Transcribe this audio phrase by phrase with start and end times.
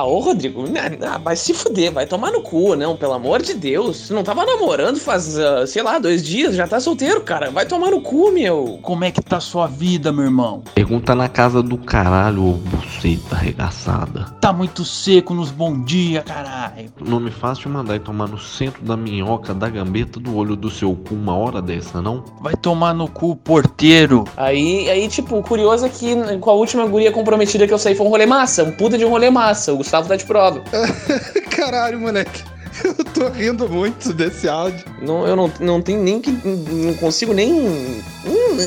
[0.00, 0.64] Ah, ô Rodrigo,
[1.06, 3.98] ah, vai se fuder, vai tomar no cu, não, pelo amor de Deus.
[3.98, 7.50] Você não tava namorando faz, uh, sei lá, dois dias, já tá solteiro, cara.
[7.50, 8.78] Vai tomar no cu, meu.
[8.80, 10.62] Como é que tá sua vida, meu irmão?
[10.74, 14.24] Pergunta na casa do caralho, ô buceta arregaçada.
[14.40, 16.90] Tá muito seco nos bom dia, caralho.
[16.98, 20.94] Nome fácil mandar ir tomar no centro da minhoca, da gambeta, do olho do seu
[20.94, 22.24] cu uma hora dessa, não?
[22.40, 24.24] Vai tomar no cu, porteiro.
[24.34, 27.94] Aí, aí, tipo, o curioso é que com a última guria comprometida que eu saí
[27.94, 29.74] foi um rolê massa, um puta de um rolê massa.
[29.74, 30.62] O Gustavo tá de prova.
[31.50, 32.44] Caralho, moleque.
[32.84, 34.84] Eu tô rindo muito desse áudio.
[35.02, 36.30] Não, eu não, não tenho nem que.
[36.30, 38.00] Não consigo nem.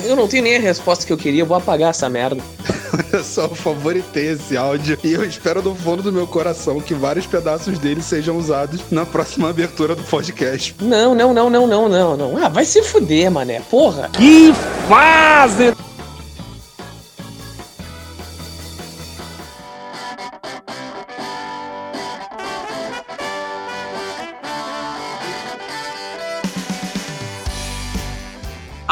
[0.05, 1.41] Eu não tenho nem a resposta que eu queria.
[1.41, 2.43] Eu vou apagar essa merda.
[2.93, 4.99] Olha só, eu favoritei esse áudio.
[5.03, 9.05] E eu espero do fundo do meu coração que vários pedaços dele sejam usados na
[9.05, 10.75] próxima abertura do podcast.
[10.81, 12.45] Não, não, não, não, não, não, não.
[12.45, 13.61] Ah, vai se fuder, mané.
[13.61, 14.09] Porra.
[14.09, 14.53] Que
[14.87, 15.73] fase!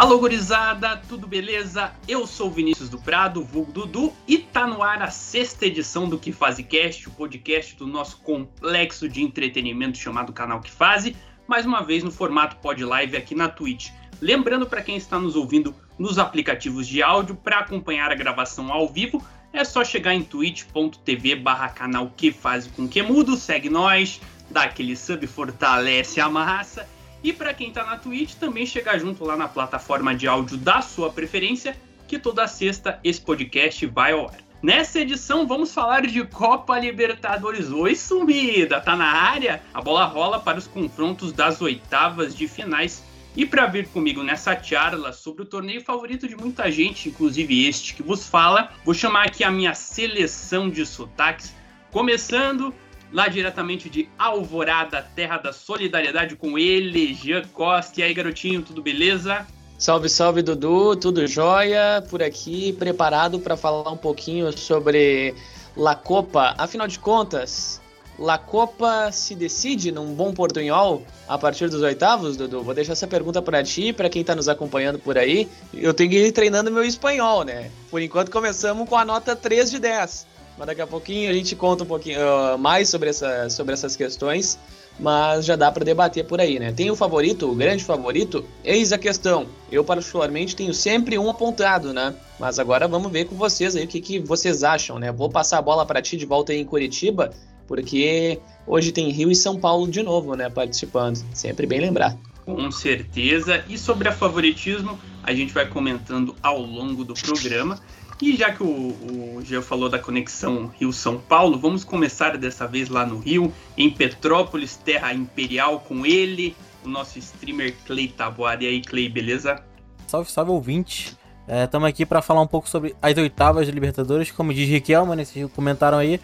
[0.02, 1.94] Alô, gurizada, tudo beleza?
[2.08, 6.18] Eu sou Vinícius do Prado, vulgo Dudu, e tá no ar a sexta edição do
[6.18, 11.16] Que Faze Cast, o podcast do nosso complexo de entretenimento chamado Canal Que Faze,
[11.48, 13.92] mais uma vez no formato pod live aqui na Twitch.
[14.20, 18.90] Lembrando para quem está nos ouvindo nos aplicativos de áudio, para acompanhar a gravação ao
[18.90, 24.20] vivo, é só chegar em twitch.tv barra canal Que Faze com Que Mudo, segue nós,
[24.50, 26.90] dá aquele sub, fortalece a massa
[27.24, 30.82] e para quem está na Twitch, também chegar junto lá na plataforma de áudio da
[30.82, 31.76] sua preferência,
[32.08, 34.38] que toda sexta esse podcast vai ao ar.
[34.62, 37.72] Nessa edição vamos falar de Copa Libertadores.
[37.72, 38.80] Oi, sumida!
[38.80, 39.62] Tá na área?
[39.74, 43.04] A bola rola para os confrontos das oitavas de finais.
[43.36, 47.94] E para vir comigo nessa charla sobre o torneio favorito de muita gente, inclusive este
[47.96, 51.56] que vos fala, vou chamar aqui a minha seleção de sotaques,
[51.92, 52.74] começando
[53.12, 58.00] lá diretamente de Alvorada, terra da solidariedade com ele, Jean Costa.
[58.00, 59.46] E aí, garotinho, tudo beleza?
[59.78, 62.04] Salve, salve, Dudu, tudo jóia?
[62.08, 65.34] Por aqui, preparado para falar um pouquinho sobre
[65.76, 66.54] La Copa.
[66.56, 67.82] Afinal de contas,
[68.20, 72.62] La Copa se decide num bom portunhol a partir dos oitavos, Dudu?
[72.62, 75.50] Vou deixar essa pergunta para ti, para quem está nos acompanhando por aí.
[75.74, 77.72] Eu tenho que ir treinando meu espanhol, né?
[77.90, 80.28] Por enquanto começamos com a nota 3 de 10.
[80.58, 83.96] Mas daqui a pouquinho a gente conta um pouquinho uh, mais sobre, essa, sobre essas
[83.96, 84.60] questões,
[85.00, 86.72] mas já dá para debater por aí, né?
[86.72, 88.46] Tem o favorito, o grande favorito?
[88.64, 89.48] Eis a questão.
[89.72, 92.14] Eu, particularmente, tenho sempre um apontado, né?
[92.40, 95.12] Mas agora vamos ver com vocês aí o que, que vocês acham, né?
[95.12, 97.32] Vou passar a bola para ti de volta aí em Curitiba,
[97.68, 100.50] porque hoje tem Rio e São Paulo de novo, né?
[100.50, 101.24] Participando.
[101.34, 102.18] Sempre bem lembrar.
[102.46, 103.64] Com certeza.
[103.70, 107.80] E sobre a favoritismo, a gente vai comentando ao longo do programa.
[108.22, 113.04] E já que o, o falou da conexão Rio-São Paulo, vamos começar dessa vez lá
[113.06, 116.56] no Rio, em Petrópolis, terra imperial, com ele,
[116.86, 118.64] o nosso streamer Clay Taboada.
[118.64, 119.64] E aí, Clay, beleza?
[120.08, 121.18] Salve, salve, ouvinte.
[121.48, 124.30] Estamos é, aqui para falar um pouco sobre as oitavas de Libertadores.
[124.32, 126.22] Como diz Riquelme, né, vocês comentaram aí,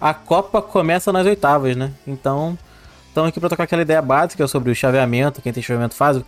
[0.00, 1.92] a Copa começa nas oitavas, né?
[2.06, 2.56] Então,
[3.08, 6.24] estamos aqui para tocar aquela ideia básica sobre o chaveamento, quem tem chaveamento fácil,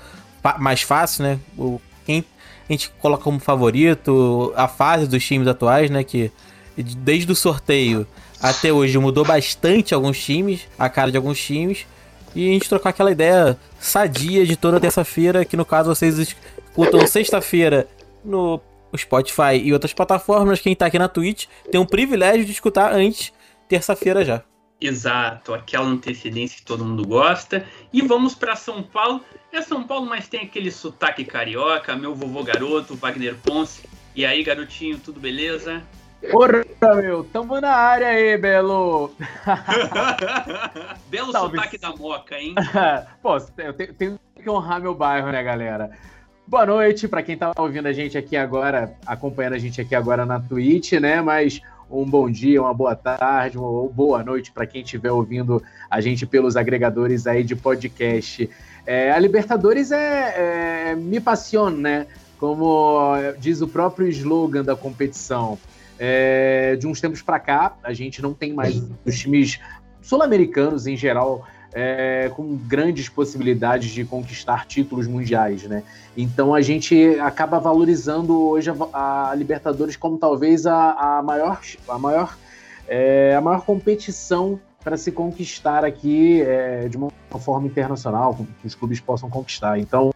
[0.58, 1.40] mais fácil, né?
[1.56, 2.24] O, quem
[2.68, 6.02] a gente coloca como favorito a fase dos times atuais, né?
[6.04, 6.30] Que
[6.76, 8.06] desde o sorteio
[8.40, 11.86] até hoje mudou bastante alguns times, a cara de alguns times.
[12.34, 17.06] E a gente trocar aquela ideia sadia de toda terça-feira, que no caso vocês escutam
[17.06, 17.86] sexta-feira
[18.24, 18.60] no
[18.96, 20.60] Spotify e outras plataformas.
[20.60, 23.32] Quem tá aqui na Twitch tem o privilégio de escutar antes,
[23.68, 24.42] terça-feira já.
[24.80, 27.64] Exato, aquela antecedência que todo mundo gosta.
[27.92, 29.20] E vamos para São Paulo.
[29.52, 33.86] É São Paulo, mas tem aquele sotaque carioca, meu vovô garoto, Wagner Ponce.
[34.16, 35.82] E aí, garotinho, tudo beleza?
[36.30, 36.64] Porra,
[36.96, 39.12] meu, tamo na área aí, Belo.
[41.10, 41.56] Belo Salve.
[41.58, 42.54] sotaque da moca, hein?
[43.20, 45.90] Pô, eu tenho que honrar meu bairro, né, galera?
[46.46, 50.24] Boa noite para quem tá ouvindo a gente aqui agora, acompanhando a gente aqui agora
[50.24, 51.20] na Twitch, né?
[51.20, 51.60] Mas
[51.90, 56.24] um bom dia, uma boa tarde, uma boa noite para quem estiver ouvindo a gente
[56.26, 58.48] pelos agregadores aí de podcast.
[58.86, 62.06] É, a Libertadores é, é me passiona, né?
[62.38, 65.58] Como diz o próprio slogan da competição.
[65.98, 69.60] É, de uns tempos para cá, a gente não tem mais os times
[70.00, 75.82] sul-americanos em geral é, com grandes possibilidades de conquistar títulos mundiais, né?
[76.16, 81.98] Então a gente acaba valorizando hoje a, a Libertadores como talvez a, a maior, a
[81.98, 82.36] maior,
[82.86, 88.74] é, a maior competição para se conquistar aqui é, de uma forma internacional, que os
[88.74, 89.78] clubes possam conquistar.
[89.78, 90.10] Então,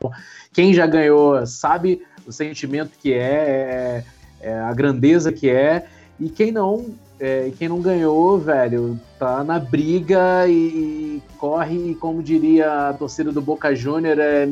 [0.52, 4.04] quem já ganhou sabe o sentimento que é,
[4.40, 5.86] é, é a grandeza que é
[6.18, 6.86] E quem não,
[7.20, 13.40] é, quem não ganhou, velho, tá na briga e, corre, como diria a torcida do
[13.40, 14.48] Boca Juniors, é,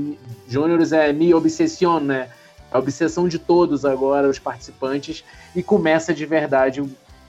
[0.46, 2.28] Juniors é mi obsession, né?
[2.70, 5.24] A obsessão de todos agora, os participantes,
[5.54, 6.82] e começa de verdade,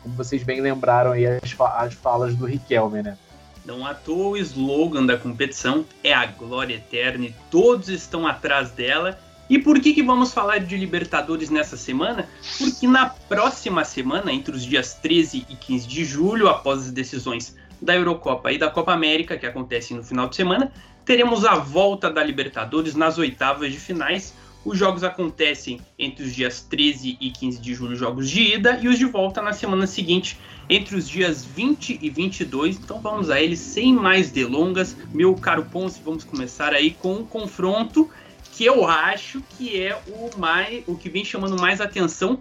[0.06, 3.18] como vocês bem lembraram aí, as, as falas do Riquelme, né?
[3.66, 8.70] Não à toa o slogan da competição é a glória eterna e todos estão atrás
[8.70, 9.20] dela.
[9.50, 12.30] E por que, que vamos falar de Libertadores nessa semana?
[12.60, 17.56] Porque na próxima semana, entre os dias 13 e 15 de julho, após as decisões
[17.82, 20.72] da Eurocopa e da Copa América, que acontecem no final de semana,
[21.04, 24.36] teremos a volta da Libertadores nas oitavas de finais.
[24.66, 28.88] Os jogos acontecem entre os dias 13 e 15 de julho, jogos de ida, e
[28.88, 32.78] os de volta na semana seguinte, entre os dias 20 e 22.
[32.78, 34.98] Então vamos a eles sem mais delongas.
[35.14, 38.10] Meu caro Ponce, vamos começar aí com um confronto
[38.54, 42.40] que eu acho que é o mais o que vem chamando mais atenção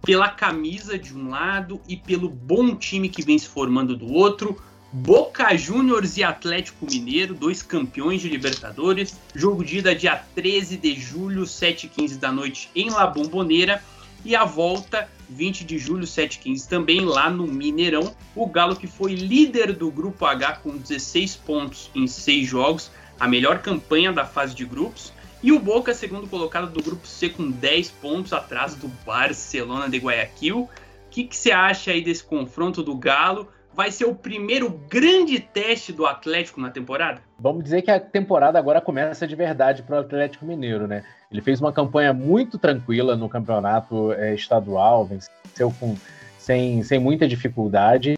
[0.00, 4.56] pela camisa de um lado e pelo bom time que vem se formando do outro.
[4.98, 9.14] Boca Juniors e Atlético Mineiro, dois campeões de Libertadores.
[9.34, 13.82] Jogo de ida dia 13 de julho, 7h15 da noite em La Bombonera.
[14.24, 18.16] E a volta 20 de julho, 7h15 também lá no Mineirão.
[18.34, 22.90] O Galo que foi líder do Grupo H com 16 pontos em 6 jogos,
[23.20, 25.12] a melhor campanha da fase de grupos.
[25.42, 29.98] E o Boca, segundo colocado do grupo C, com 10 pontos atrás do Barcelona de
[29.98, 30.60] Guayaquil.
[30.60, 30.70] O
[31.10, 33.48] que, você acha aí desse confronto do Galo?
[33.76, 37.20] Vai ser o primeiro grande teste do Atlético na temporada?
[37.38, 41.04] Vamos dizer que a temporada agora começa de verdade para o Atlético Mineiro, né?
[41.30, 45.94] Ele fez uma campanha muito tranquila no campeonato é, estadual, venceu com,
[46.38, 48.14] sem, sem muita dificuldade.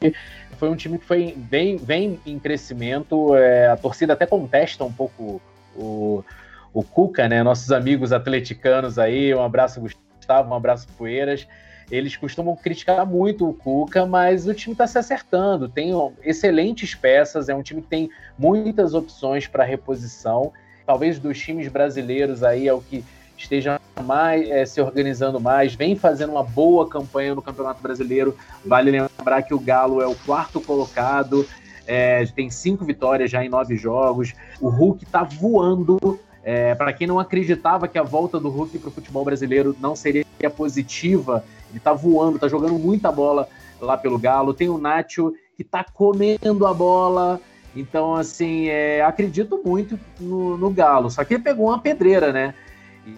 [0.58, 3.34] Foi um time que foi, vem, vem em crescimento.
[3.34, 5.42] É, a torcida até contesta um pouco
[5.74, 6.22] o,
[6.72, 7.42] o Cuca, né?
[7.42, 11.48] Nossos amigos atleticanos aí, um abraço Gustavo, um abraço Poeiras.
[11.90, 15.68] Eles costumam criticar muito o Cuca, mas o time está se acertando.
[15.68, 15.92] Tem
[16.22, 20.52] excelentes peças, é um time que tem muitas opções para reposição.
[20.86, 23.04] Talvez dos times brasileiros aí é o que
[23.36, 28.36] esteja mais é, se organizando mais, vem fazendo uma boa campanha no Campeonato Brasileiro.
[28.64, 31.46] Vale lembrar que o Galo é o quarto colocado,
[31.86, 34.34] é, tem cinco vitórias já em nove jogos.
[34.60, 38.88] O Hulk está voando é, para quem não acreditava que a volta do Hulk para
[38.88, 40.24] o futebol brasileiro não seria
[40.56, 43.48] positiva, ele tá voando, tá jogando muita bola
[43.80, 44.54] lá pelo Galo.
[44.54, 47.40] Tem o Nacho que tá comendo a bola.
[47.74, 51.10] Então, assim, é, acredito muito no, no Galo.
[51.10, 52.54] Só que ele pegou uma pedreira, né?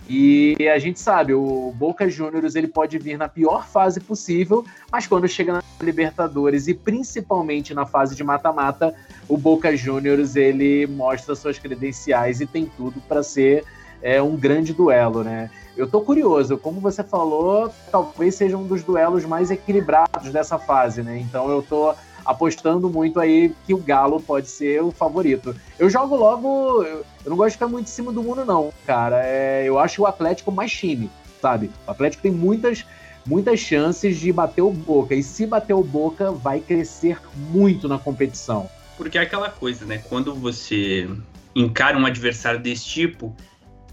[0.09, 5.07] E a gente sabe, o Boca Juniors ele pode vir na pior fase possível, mas
[5.07, 8.95] quando chega na Libertadores e principalmente na fase de mata-mata,
[9.29, 13.65] o Boca Juniors ele mostra suas credenciais e tem tudo para ser
[14.03, 15.51] é, um grande duelo, né?
[15.81, 21.03] Eu tô curioso, como você falou, talvez seja um dos duelos mais equilibrados dessa fase,
[21.03, 21.19] né?
[21.19, 25.57] Então eu tô apostando muito aí que o Galo pode ser o favorito.
[25.79, 26.83] Eu jogo logo.
[26.85, 29.23] Eu não gosto de ficar muito em cima do mundo, não, cara.
[29.25, 31.11] É, eu acho o Atlético mais time,
[31.41, 31.71] sabe?
[31.87, 32.85] O Atlético tem muitas,
[33.27, 35.15] muitas chances de bater o Boca.
[35.15, 38.69] E se bater o Boca, vai crescer muito na competição.
[38.99, 39.97] Porque é aquela coisa, né?
[40.11, 41.09] Quando você
[41.57, 43.35] encara um adversário desse tipo,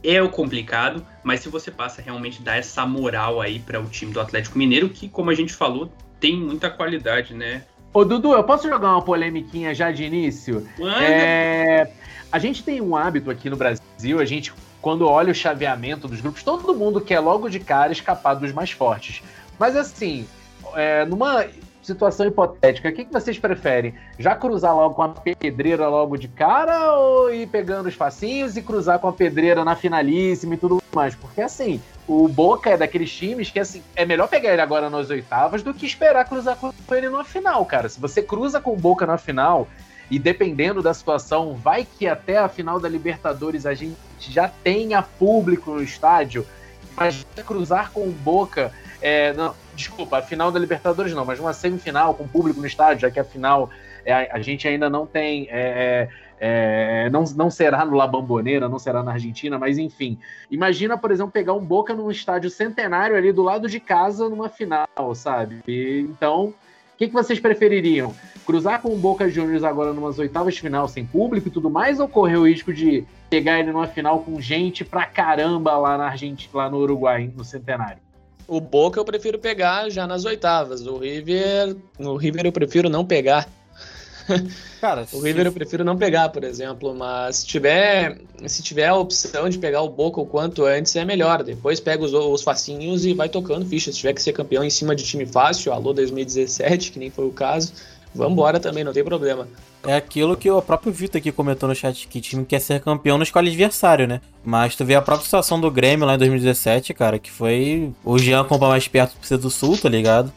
[0.08, 4.14] é o complicado, mas se você passa realmente dar essa moral aí para o time
[4.14, 7.64] do Atlético Mineiro, que, como a gente falou, tem muita qualidade, né?
[7.94, 10.66] Ô, Dudu, eu posso jogar uma polemiquinha já de início?
[11.02, 11.92] É,
[12.32, 16.22] a gente tem um hábito aqui no Brasil, a gente, quando olha o chaveamento dos
[16.22, 19.22] grupos, todo mundo quer logo de cara escapar dos mais fortes.
[19.60, 20.26] Mas assim,
[20.74, 21.46] é, numa
[21.88, 23.96] situação hipotética, o que, que vocês preferem?
[24.20, 28.62] Já cruzar logo com a pedreira logo de cara ou ir pegando os facinhos e
[28.62, 31.16] cruzar com a pedreira na finalíssima e tudo mais?
[31.16, 35.10] Porque assim, o Boca é daqueles times que assim, é melhor pegar ele agora nas
[35.10, 37.88] oitavas do que esperar cruzar com ele na final, cara.
[37.88, 39.68] Se você cruza com o Boca na final,
[40.12, 45.02] e dependendo da situação, vai que até a final da Libertadores a gente já tenha
[45.02, 46.46] público no estádio,
[46.96, 49.34] mas cruzar com o Boca, é,
[49.78, 53.20] desculpa, a final da Libertadores não, mas uma semifinal com público no estádio, já que
[53.20, 53.70] a final
[54.04, 58.70] é, a gente ainda não tem é, é é, não, não será no La Bamboneira,
[58.70, 60.18] não será na Argentina, mas enfim.
[60.52, 64.48] Imagina, por exemplo, pegar um Boca num estádio centenário ali do lado de casa numa
[64.48, 65.62] final, sabe?
[65.68, 66.54] E, então, o
[66.98, 68.14] que, que vocês prefeririam?
[68.46, 72.00] Cruzar com o Boca Juniors agora numas oitavas de final sem público e tudo mais,
[72.00, 76.06] ou correr o risco de pegar ele numa final com gente pra caramba lá na
[76.06, 78.07] Argentina, lá no Uruguai, no centenário?
[78.48, 80.86] O Boca eu prefiro pegar já nas oitavas.
[80.88, 83.48] O River, no River eu prefiro não pegar.
[84.80, 88.96] Cara, O River eu prefiro não pegar, por exemplo, mas se tiver, se tiver a
[88.96, 91.44] opção de pegar o Boca o quanto antes é melhor.
[91.44, 93.92] Depois pega os, os facinhos e vai tocando ficha.
[93.92, 97.26] Se tiver que ser campeão em cima de time fácil, alô 2017, que nem foi
[97.26, 97.74] o caso,
[98.18, 99.48] vambora também, não tem problema.
[99.86, 103.18] É aquilo que o próprio Vitor aqui comentou no chat, que time quer ser campeão
[103.18, 104.20] não escolhe adversário, né?
[104.44, 108.18] Mas tu vê a própria situação do Grêmio lá em 2017, cara, que foi o
[108.18, 110.34] Jean compra mais perto do Precisa do Sul, tá ligado?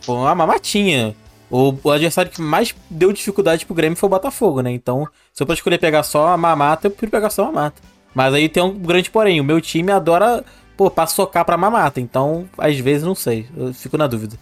[0.00, 1.14] Foi uma mamatinha.
[1.50, 4.70] O, o adversário que mais deu dificuldade pro Grêmio foi o Botafogo, né?
[4.70, 7.82] Então, se eu posso escolher pegar só a mamata, eu prefiro pegar só a mamata.
[8.14, 10.44] Mas aí tem um grande porém, o meu time adora,
[10.76, 12.00] pô, pra socar pra mamata.
[12.00, 13.46] Então, às vezes, não sei.
[13.56, 14.36] Eu fico na dúvida.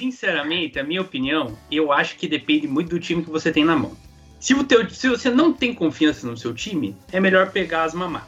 [0.00, 3.76] Sinceramente, a minha opinião, eu acho que depende muito do time que você tem na
[3.76, 3.94] mão.
[4.40, 7.92] Se, o teu, se você não tem confiança no seu time, é melhor pegar as
[7.92, 8.26] mamá.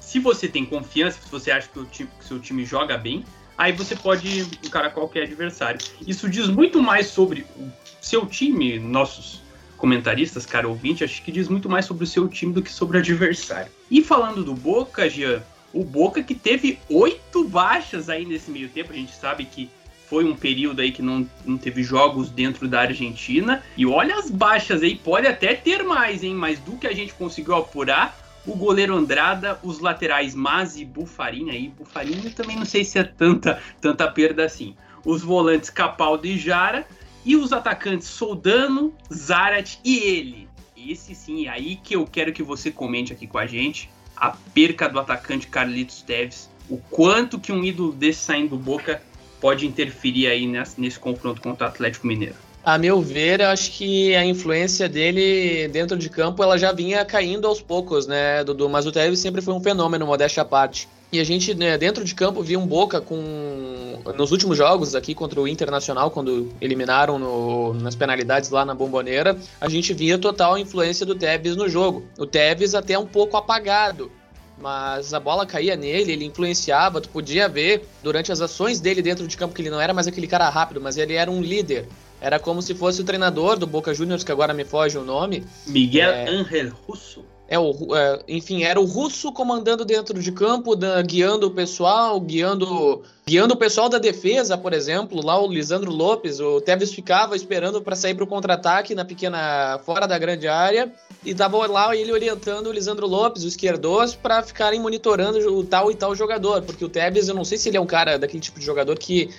[0.00, 3.24] Se você tem confiança, se você acha que o, time, que seu time joga bem,
[3.56, 5.78] aí você pode encarar qualquer adversário.
[6.04, 9.40] Isso diz muito mais sobre o seu time, nossos
[9.76, 12.96] comentaristas, cara ouvinte, acho que diz muito mais sobre o seu time do que sobre
[12.96, 13.70] o adversário.
[13.88, 18.92] E falando do Boca, Jean, o Boca que teve oito baixas aí nesse meio tempo,
[18.92, 19.70] a gente sabe que
[20.08, 23.62] foi um período aí que não, não teve jogos dentro da Argentina.
[23.76, 26.34] E olha as baixas aí, pode até ter mais, hein?
[26.34, 31.50] Mas do que a gente conseguiu apurar, o goleiro Andrada, os laterais Mas e Bufarini
[31.50, 31.68] aí.
[31.68, 34.76] Bufarini também não sei se é tanta, tanta perda assim.
[35.04, 36.86] Os volantes Capaldo e Jara.
[37.24, 40.48] E os atacantes Soldano, Zarat e ele.
[40.76, 43.88] Esse sim, é aí que eu quero que você comente aqui com a gente.
[44.14, 46.50] A perca do atacante Carlitos Teves.
[46.68, 49.02] O quanto que um ídolo desse saindo do Boca
[49.44, 52.34] pode interferir aí nesse, nesse confronto contra o Atlético Mineiro?
[52.64, 57.46] A meu ver, acho que a influência dele dentro de campo ela já vinha caindo
[57.46, 58.70] aos poucos, né, Dudu?
[58.70, 60.88] Mas o Tevez sempre foi um fenômeno, modéstia à parte.
[61.12, 64.00] E a gente, né, dentro de campo, via um Boca com.
[64.16, 69.36] Nos últimos jogos aqui contra o Internacional, quando eliminaram no, nas penalidades lá na Bomboneira,
[69.60, 72.02] a gente via total influência do Tevez no jogo.
[72.18, 74.10] O Tevez até um pouco apagado
[74.58, 79.26] mas a bola caía nele, ele influenciava, tu podia ver durante as ações dele dentro
[79.26, 81.86] de campo que ele não era mais aquele cara rápido, mas ele era um líder.
[82.20, 85.44] Era como se fosse o treinador do Boca Juniors, que agora me foge o nome.
[85.66, 86.28] Miguel é...
[86.28, 87.24] Ángel Russo.
[87.46, 92.18] É, o, é, enfim, era o russo comandando dentro de campo, da, guiando o pessoal,
[92.18, 97.36] guiando, guiando o pessoal da defesa, por exemplo, lá o Lisandro Lopes, o Tevez ficava
[97.36, 100.90] esperando para sair para o contra-ataque na pequena, fora da grande área,
[101.22, 105.90] e tava lá ele orientando o Lisandro Lopes, o esquerdos, para ficarem monitorando o tal
[105.90, 108.40] e tal jogador, porque o Tevez, eu não sei se ele é um cara daquele
[108.40, 109.34] tipo de jogador que, que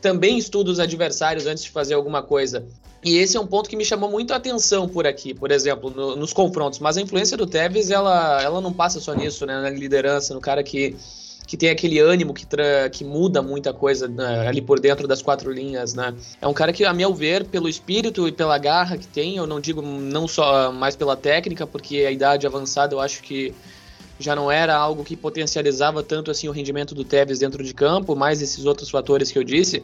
[0.00, 2.64] também estuda os adversários antes de fazer alguma coisa.
[3.02, 5.90] E esse é um ponto que me chamou muito a atenção por aqui, por exemplo,
[5.90, 6.78] no, nos confrontos.
[6.78, 9.60] Mas a influência do Tevez, ela, ela não passa só nisso, né?
[9.60, 10.94] Na liderança, no cara que,
[11.46, 12.46] que tem aquele ânimo que,
[12.92, 16.14] que muda muita coisa né, ali por dentro das quatro linhas, né?
[16.42, 19.46] É um cara que, a meu ver, pelo espírito e pela garra que tem, eu
[19.46, 23.54] não digo não só mais pela técnica, porque a idade avançada eu acho que
[24.20, 28.14] já não era algo que potencializava tanto assim o rendimento do Tevez dentro de campo,
[28.14, 29.82] mais esses outros fatores que eu disse.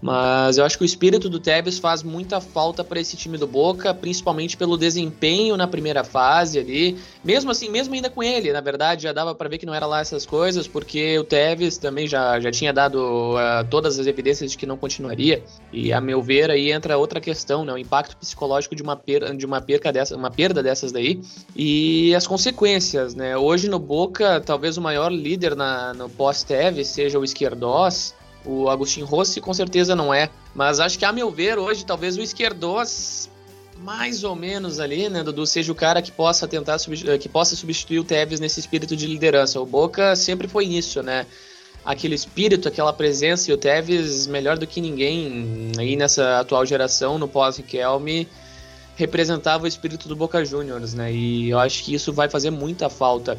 [0.00, 3.46] Mas eu acho que o espírito do Tevez faz muita falta para esse time do
[3.46, 6.98] Boca, principalmente pelo desempenho na primeira fase ali.
[7.24, 9.86] Mesmo assim, mesmo ainda com ele, na verdade, já dava para ver que não era
[9.86, 14.50] lá essas coisas, porque o Tevez também já, já tinha dado uh, todas as evidências
[14.50, 15.42] de que não continuaria.
[15.72, 17.72] E a meu ver, aí entra outra questão, né?
[17.72, 21.20] O impacto psicológico de uma, per de uma perca dessa, uma perda dessas daí
[21.54, 23.36] e as consequências, né?
[23.36, 28.14] Hoje no Boca, talvez o maior líder na, no pós-Tevez seja o Esquerdós,
[28.46, 30.30] o Agostinho Rossi com certeza não é.
[30.54, 33.28] Mas acho que, a meu ver, hoje, talvez o Esquerdos,
[33.78, 36.78] mais ou menos ali, né, Dudu, seja o cara que possa tentar
[37.20, 39.60] que possa substituir o Tevez nesse espírito de liderança.
[39.60, 41.26] O Boca sempre foi isso, né?
[41.84, 47.18] Aquele espírito, aquela presença, e o Tevez, melhor do que ninguém aí nessa atual geração,
[47.18, 48.26] no pós-Riquelme,
[48.96, 51.12] representava o espírito do Boca Juniors, né?
[51.12, 53.38] E eu acho que isso vai fazer muita falta.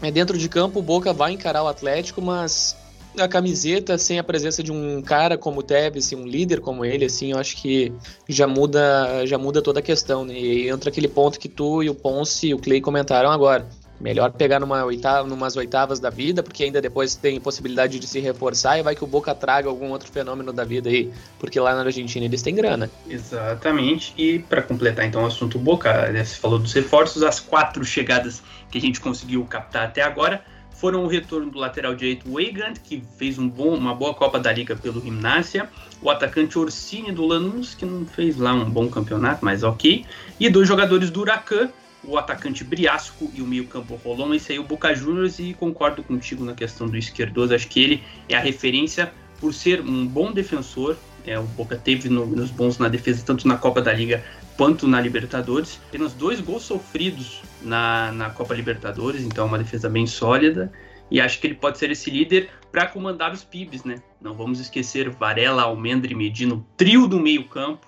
[0.00, 2.76] É, dentro de campo, o Boca vai encarar o Atlético, mas
[3.18, 6.84] a camiseta sem a presença de um cara como o Tevez, assim, um líder como
[6.84, 7.92] ele, assim, eu acho que
[8.28, 10.34] já muda, já muda toda a questão, né?
[10.34, 13.66] E entra aquele ponto que tu e o Ponce e o Clay comentaram agora.
[14.00, 18.20] Melhor pegar numa oitava, numas oitavas da vida, porque ainda depois tem possibilidade de se
[18.20, 21.10] reforçar e vai que o Boca traga algum outro fenômeno da vida aí,
[21.40, 22.88] porque lá na Argentina eles têm grana.
[23.10, 24.14] Exatamente.
[24.16, 28.40] E para completar então o assunto Boca, né, você falou dos reforços, as quatro chegadas
[28.70, 30.44] que a gente conseguiu captar até agora
[30.80, 34.52] foram o retorno do lateral direito Weigand, que fez um bom, uma boa Copa da
[34.52, 35.68] Liga pelo Gimnasia,
[36.00, 40.04] o atacante Orsini do Lanús, que não fez lá um bom campeonato, mas ok,
[40.38, 41.68] e dois jogadores do Huracan,
[42.04, 44.32] o atacante Briasco e o meio-campo Rolon.
[44.34, 47.52] Esse aí é o Boca Juniors e concordo contigo na questão do esquerdoso.
[47.52, 52.08] Acho que ele é a referência por ser um bom defensor, É, o Boca teve
[52.08, 54.24] números bons na defesa, tanto na Copa da Liga
[54.58, 55.80] quanto na Libertadores.
[55.88, 60.70] Apenas dois gols sofridos na, na Copa Libertadores, então uma defesa bem sólida.
[61.10, 64.02] E acho que ele pode ser esse líder para comandar os PIBs, né?
[64.20, 67.86] Não vamos esquecer Varela, Almendra e Medina, o trio do meio-campo.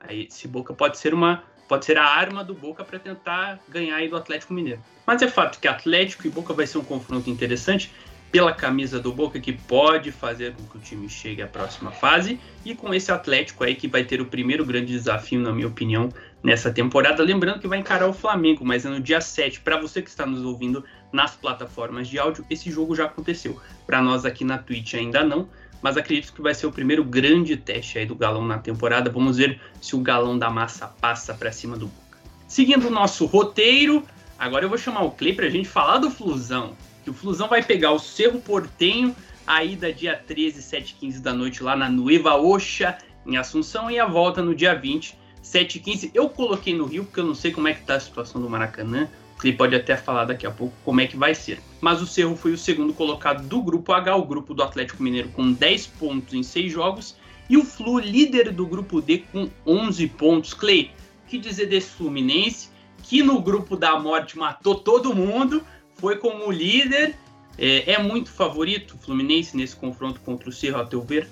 [0.00, 3.96] Aí esse Boca pode ser uma pode ser a arma do Boca para tentar ganhar
[3.96, 4.80] aí do Atlético Mineiro.
[5.06, 7.90] Mas é fato que Atlético e Boca vai ser um confronto interessante
[8.32, 12.40] pela camisa do Boca que pode fazer com que o time chegue à próxima fase
[12.64, 16.08] e com esse Atlético aí que vai ter o primeiro grande desafio, na minha opinião,
[16.42, 17.22] nessa temporada.
[17.22, 19.60] Lembrando que vai encarar o Flamengo, mas é no dia 7.
[19.60, 23.60] Para você que está nos ouvindo nas plataformas de áudio, esse jogo já aconteceu.
[23.86, 25.46] Para nós aqui na Twitch ainda não,
[25.82, 29.10] mas acredito que vai ser o primeiro grande teste aí do Galão na temporada.
[29.10, 32.18] Vamos ver se o Galão da Massa passa para cima do Boca.
[32.48, 34.02] Seguindo o nosso roteiro,
[34.38, 37.48] agora eu vou chamar o Clay para a gente falar do Flusão que o Flusão
[37.48, 39.14] vai pegar o Cerro Portenho,
[39.46, 43.98] a ida dia 13, 7 15 da noite lá na Nueva Oxa, em Assunção, e
[43.98, 47.50] a volta no dia 20, 7 15 Eu coloquei no Rio, porque eu não sei
[47.50, 49.08] como é que tá a situação do Maracanã.
[49.42, 51.60] Ele pode até falar daqui a pouco como é que vai ser.
[51.80, 55.30] Mas o Cerro foi o segundo colocado do grupo H, o grupo do Atlético Mineiro,
[55.30, 57.16] com 10 pontos em 6 jogos.
[57.50, 60.54] E o Flu, líder do grupo D, com 11 pontos.
[60.54, 60.92] Clay,
[61.24, 62.68] o que dizer desse Fluminense,
[63.02, 65.64] que no grupo da morte matou todo mundo,
[66.02, 67.14] foi como líder.
[67.56, 71.28] É, é, muito favorito o Fluminense nesse confronto contra o Cerro, a teu ver?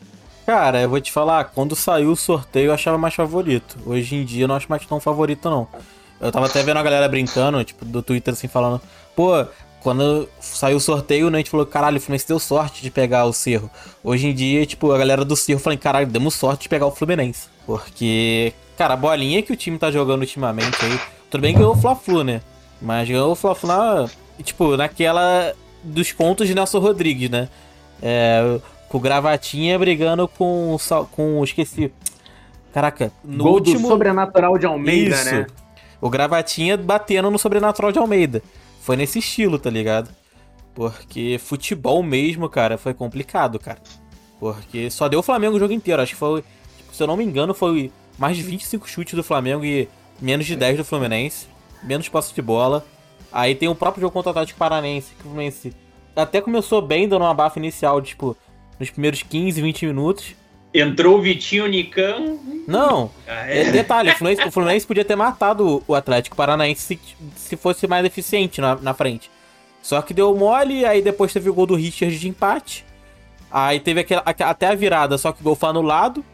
[0.46, 3.76] Cara, eu vou te falar, quando saiu o sorteio eu achava mais favorito.
[3.84, 5.66] Hoje em dia eu não acho mais tão favorito, não.
[6.20, 8.80] Eu tava até vendo a galera brincando, tipo, do Twitter assim, falando,
[9.16, 9.44] pô,
[9.80, 13.24] quando saiu o sorteio, né, a gente falou, caralho, o Fluminense deu sorte de pegar
[13.24, 13.70] o Cerro.
[14.04, 16.92] Hoje em dia, tipo, a galera do Cerro falando, caralho, demos sorte de pegar o
[16.92, 17.48] Fluminense.
[17.66, 21.00] Porque, cara, a bolinha que o time tá jogando ultimamente aí,
[21.30, 22.42] tudo bem que ganhou o Fla-Flu, né?
[22.80, 24.08] Mas ganhou o Fla-Flu na
[24.42, 27.48] tipo, naquela dos contos de Nelson Rodrigues, né?
[28.02, 30.76] É, com o Gravatinha brigando com
[31.12, 31.92] com esqueci.
[32.72, 35.34] Caraca, no Gol último do Sobrenatural de Almeida, Isso.
[35.34, 35.46] né?
[36.00, 38.42] O Gravatinha batendo no Sobrenatural de Almeida.
[38.80, 40.08] Foi nesse estilo, tá ligado?
[40.74, 43.78] Porque futebol mesmo, cara, foi complicado, cara.
[44.38, 46.00] Porque só deu o Flamengo o jogo inteiro.
[46.00, 46.42] Acho que foi,
[46.78, 49.88] tipo, se eu não me engano, foi mais de 25 chutes do Flamengo e
[50.20, 51.46] menos de 10 do Fluminense.
[51.82, 52.86] Menos posse de bola.
[53.32, 55.72] Aí tem o próprio jogo contra o Atlético Paranense, que o Fluminense
[56.14, 58.36] até começou bem, dando uma bafa inicial, tipo,
[58.78, 60.34] nos primeiros 15, 20 minutos.
[60.72, 62.38] Entrou o Vitinho Nicão.
[62.66, 63.10] Não.
[63.26, 63.62] Ah, é.
[63.62, 63.72] é.
[63.72, 67.00] Detalhe, o Fluminense, o Fluminense, podia ter matado o Atlético Paranaense se,
[67.36, 69.30] se fosse mais eficiente na, na frente.
[69.82, 72.84] Só que deu mole, aí depois teve o gol do Richard de empate.
[73.50, 76.24] Aí teve aquela, até a virada, só que o gol foi anulado.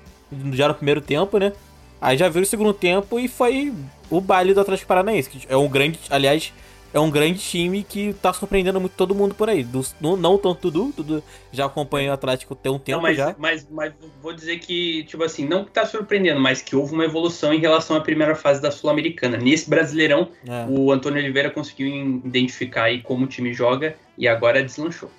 [0.52, 1.52] Já no primeiro tempo, né?
[2.00, 3.72] Aí já viu o segundo tempo e foi
[4.10, 5.30] o baile do Atlético Paranaense.
[5.30, 5.98] Que é um grande.
[6.10, 6.52] Aliás,
[6.96, 9.62] é um grande time que tá surpreendendo muito todo mundo por aí.
[9.62, 13.16] Do, no, não tanto Dudu, Dudu já acompanha o Atlético tem um tempo não, mas,
[13.16, 13.34] já.
[13.38, 17.04] Mas, mas vou dizer que, tipo assim, não que tá surpreendendo, mas que houve uma
[17.04, 19.36] evolução em relação à primeira fase da Sul-Americana.
[19.36, 20.66] Nesse Brasileirão, é.
[20.70, 21.86] o Antônio Oliveira conseguiu
[22.24, 25.10] identificar aí como o time joga e agora deslanchou.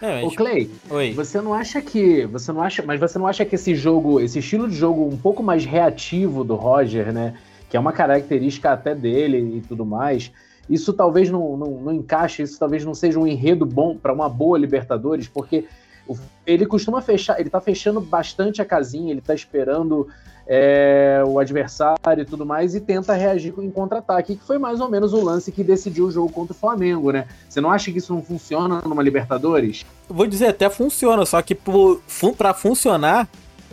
[0.00, 1.12] É, Ô Clay, Oi.
[1.12, 2.24] você não acha que.
[2.26, 2.82] Você não acha.
[2.82, 6.44] Mas você não acha que esse jogo, esse estilo de jogo um pouco mais reativo
[6.44, 7.34] do Roger, né?
[7.68, 10.30] Que é uma característica até dele e tudo mais
[10.68, 14.28] isso talvez não, não, não encaixe, isso talvez não seja um enredo bom para uma
[14.28, 15.66] boa Libertadores, porque
[16.46, 20.08] ele costuma fechar, ele tá fechando bastante a casinha, ele tá esperando
[20.46, 24.88] é, o adversário e tudo mais e tenta reagir em contra-ataque, que foi mais ou
[24.88, 27.26] menos o lance que decidiu o jogo contra o Flamengo, né?
[27.48, 29.84] Você não acha que isso não funciona numa Libertadores?
[30.08, 31.56] Vou dizer, até funciona, só que
[32.36, 33.28] para funcionar,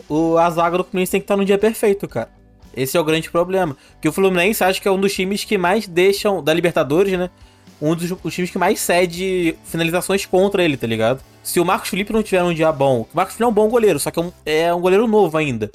[0.09, 2.29] o, a zaga do Fluminense tem que estar no dia perfeito, cara.
[2.75, 3.75] Esse é o grande problema.
[4.01, 7.29] Que o Fluminense acho que é um dos times que mais deixam, da Libertadores, né?
[7.81, 11.21] Um dos times que mais cede finalizações contra ele, tá ligado?
[11.43, 13.69] Se o Marcos Felipe não tiver um dia bom, o Marcos Felipe é um bom
[13.69, 15.69] goleiro, só que é um, é um goleiro novo ainda.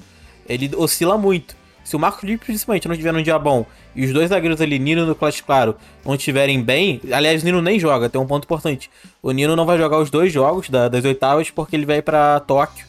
[0.49, 1.55] Ele oscila muito.
[1.85, 4.79] Se o Marcos Felipe, principalmente, não tiver um dia bom e os dois zagueiros ali,
[4.79, 8.45] Nino e Nicolas Claro, não estiverem bem, aliás, o Nino nem joga, tem um ponto
[8.45, 8.91] importante.
[9.23, 12.41] O Nino não vai jogar os dois jogos da, das oitavas porque ele vai para
[12.41, 12.87] Tóquio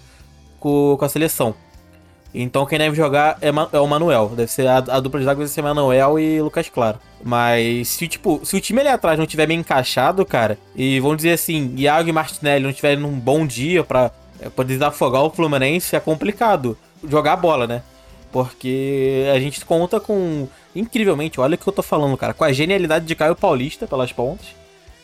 [0.60, 1.56] com, com a seleção.
[2.34, 4.30] Então quem deve jogar é, é o Manuel.
[4.36, 7.00] Deve ser a, a dupla de zaga deve ser Manuel e Lucas Claro.
[7.24, 11.18] Mas se tipo, se o time ali atrás não tiver bem encaixado, cara, e vamos
[11.18, 15.30] dizer assim, Iago e Martinelli não tiverem num bom dia para é, poder desafogar o
[15.30, 17.82] Fluminense, é complicado jogar a bola, né?
[18.32, 22.54] Porque a gente conta com incrivelmente, olha o que eu tô falando, cara, com a
[22.54, 24.48] genialidade de Caio Paulista pelas pontas.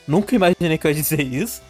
[0.08, 1.62] Nunca imaginei que eu ia dizer isso.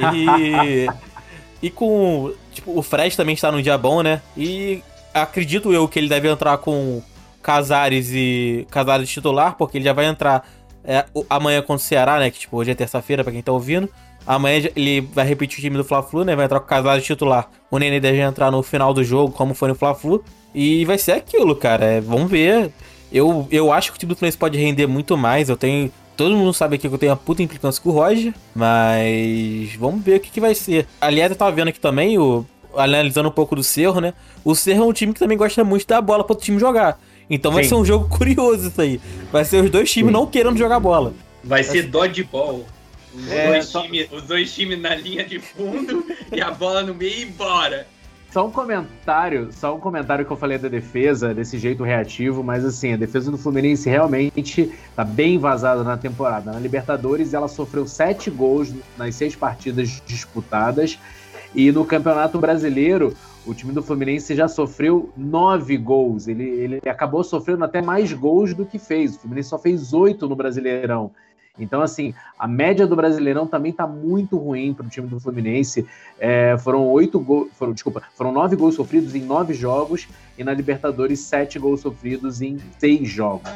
[0.00, 0.88] E
[1.62, 2.32] E com.
[2.56, 4.22] Tipo, o Fred também está num dia bom, né?
[4.34, 7.02] E acredito eu que ele deve entrar com
[7.42, 8.66] Casares e.
[8.70, 10.48] Casares titular, porque ele já vai entrar
[10.82, 12.30] é, amanhã contra o Ceará, né?
[12.30, 13.90] Que tipo, hoje é terça-feira, pra quem tá ouvindo.
[14.26, 16.34] Amanhã ele vai repetir o time do Fla-Flu, né?
[16.34, 17.50] Vai entrar com o casal de titular.
[17.70, 20.24] O Nenê deve entrar no final do jogo, como foi no Fla-Flu.
[20.54, 21.84] E vai ser aquilo, cara.
[21.84, 22.72] É, vamos ver.
[23.12, 25.50] Eu, eu acho que o time do Fluminense pode render muito mais.
[25.50, 25.92] Eu tenho.
[26.16, 28.32] Todo mundo sabe aqui que eu tenho uma puta implicância com o Roger.
[28.54, 29.74] Mas.
[29.78, 30.86] Vamos ver o que, que vai ser.
[31.00, 32.44] Aliás, eu tava vendo aqui também, o,
[32.76, 34.14] analisando um pouco do Cerro, né?
[34.44, 36.58] O Cerro é um time que também gosta muito de dar bola pro outro time
[36.58, 36.98] jogar.
[37.28, 37.70] Então vai Sim.
[37.70, 39.00] ser um jogo curioso isso aí.
[39.32, 40.12] Vai ser os dois times Sim.
[40.12, 41.12] não querendo jogar bola.
[41.42, 42.64] Vai ser dodgeball.
[43.14, 46.82] Os, É, dois só- times, os dois times na linha de fundo e a bola
[46.82, 47.86] no meio e bora.
[48.36, 52.66] Só um comentário, só um comentário que eu falei da defesa, desse jeito reativo, mas
[52.66, 56.52] assim, a defesa do Fluminense realmente tá bem vazada na temporada.
[56.52, 60.98] Na Libertadores, ela sofreu sete gols nas seis partidas disputadas,
[61.54, 66.28] e no Campeonato Brasileiro, o time do Fluminense já sofreu nove gols.
[66.28, 69.16] Ele, ele acabou sofrendo até mais gols do que fez.
[69.16, 71.10] O Fluminense só fez oito no Brasileirão.
[71.58, 75.86] Então, assim, a média do Brasileirão também tá muito ruim para o time do Fluminense.
[76.18, 80.52] É, foram oito gols, foram, desculpa, foram nove gols sofridos em nove jogos e na
[80.52, 83.50] Libertadores sete gols sofridos em seis jogos.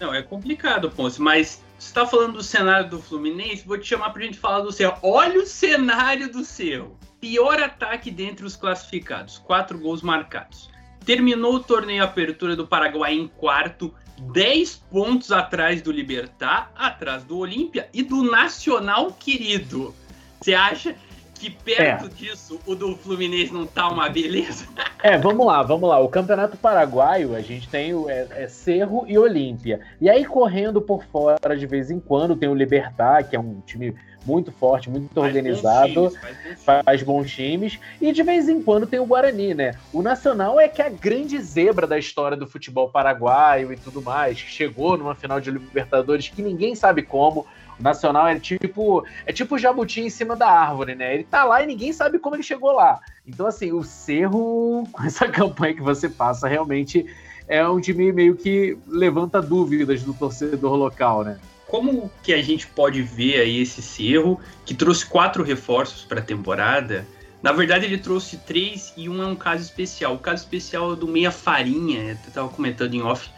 [0.00, 4.10] Não, é complicado, Ponce, mas você tá falando do cenário do Fluminense, vou te chamar
[4.10, 4.94] pra gente falar do Cerro.
[5.02, 6.96] Olha o cenário do Cerro.
[7.20, 10.70] Pior ataque dentre os classificados, quatro gols marcados.
[11.04, 17.38] Terminou o torneio Apertura do Paraguai em quarto, 10 pontos atrás do Libertar, atrás do
[17.38, 19.94] Olímpia e do Nacional Querido.
[20.40, 20.94] Você acha
[21.38, 24.66] que perto disso o do Fluminense não tá uma beleza?
[25.00, 26.00] É, vamos lá, vamos lá.
[26.00, 29.80] O Campeonato Paraguaio, a gente tem o é, é Cerro e Olímpia.
[30.00, 33.60] E aí, correndo por fora de vez em quando, tem o Libertar, que é um
[33.60, 33.94] time
[34.26, 35.94] muito forte, muito Faz organizado.
[35.94, 36.84] bons times, faz bons times.
[36.84, 39.74] faz bons times e de vez em quando tem o Guarani, né?
[39.92, 44.02] O Nacional é que é a grande zebra da história do futebol paraguaio e tudo
[44.02, 47.46] mais, que chegou numa final de Libertadores que ninguém sabe como.
[47.78, 51.14] O Nacional é tipo é tipo o jabuti em cima da árvore, né?
[51.14, 53.00] Ele tá lá e ninguém sabe como ele chegou lá.
[53.26, 57.06] Então assim, o Cerro com essa campanha que você passa realmente
[57.46, 61.38] é um time meio que levanta dúvidas do torcedor local, né?
[61.68, 66.22] Como que a gente pode ver aí esse Cerro, que trouxe quatro reforços para a
[66.22, 67.06] temporada?
[67.42, 70.14] Na verdade, ele trouxe três e um é um caso especial.
[70.14, 73.30] O caso especial é do Meia Farinha, eu estava comentando em off,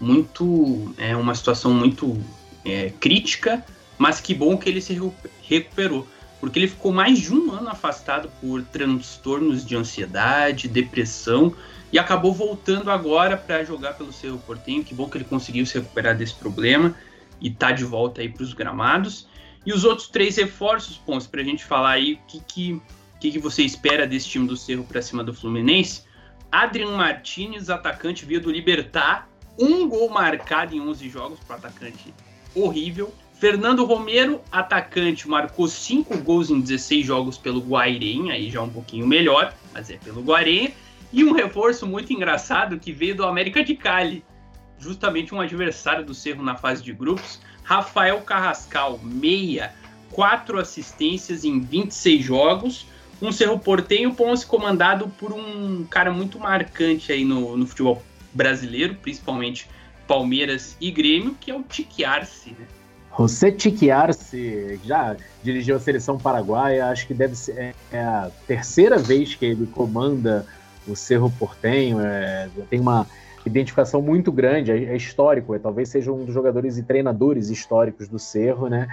[0.00, 2.18] muito é uma situação muito
[2.64, 3.64] é, crítica,
[3.98, 6.08] mas que bom que ele se recu- recuperou,
[6.40, 11.54] porque ele ficou mais de um ano afastado por transtornos de ansiedade, depressão
[11.92, 14.82] e acabou voltando agora para jogar pelo Cerro Portenho.
[14.82, 16.96] Que bom que ele conseguiu se recuperar desse problema
[17.44, 19.28] e tá de volta aí para os gramados.
[19.66, 22.82] E os outros três reforços, Ponce, para a gente falar aí o que, que,
[23.20, 26.02] que, que você espera desse time do Cerro para cima do Fluminense.
[26.50, 29.28] Adrian Martinez, atacante, via do Libertar,
[29.58, 32.14] um gol marcado em 11 jogos para atacante
[32.54, 33.12] horrível.
[33.34, 39.06] Fernando Romero, atacante, marcou 5 gols em 16 jogos pelo Guairenha, aí já um pouquinho
[39.06, 40.72] melhor, mas é pelo Guairenha.
[41.12, 44.24] E um reforço muito engraçado que veio do América de Cali,
[44.84, 47.40] justamente um adversário do Cerro na fase de grupos.
[47.62, 49.72] Rafael Carrascal, meia,
[50.10, 52.86] quatro assistências em 26 jogos.
[53.22, 58.94] Um Cerro Portenho Ponce comandado por um cara muito marcante aí no, no futebol brasileiro,
[58.96, 59.68] principalmente
[60.06, 62.66] Palmeiras e Grêmio, que é o Tique Arce, né?
[63.16, 63.54] José
[64.84, 69.46] já dirigiu a seleção paraguaia, acho que deve ser é, é a terceira vez que
[69.46, 70.44] ele comanda
[70.86, 73.06] o Cerro Portenho, é, tem uma
[73.44, 78.08] identificação muito grande, é, é histórico, é, talvez seja um dos jogadores e treinadores históricos
[78.08, 78.88] do Cerro, né?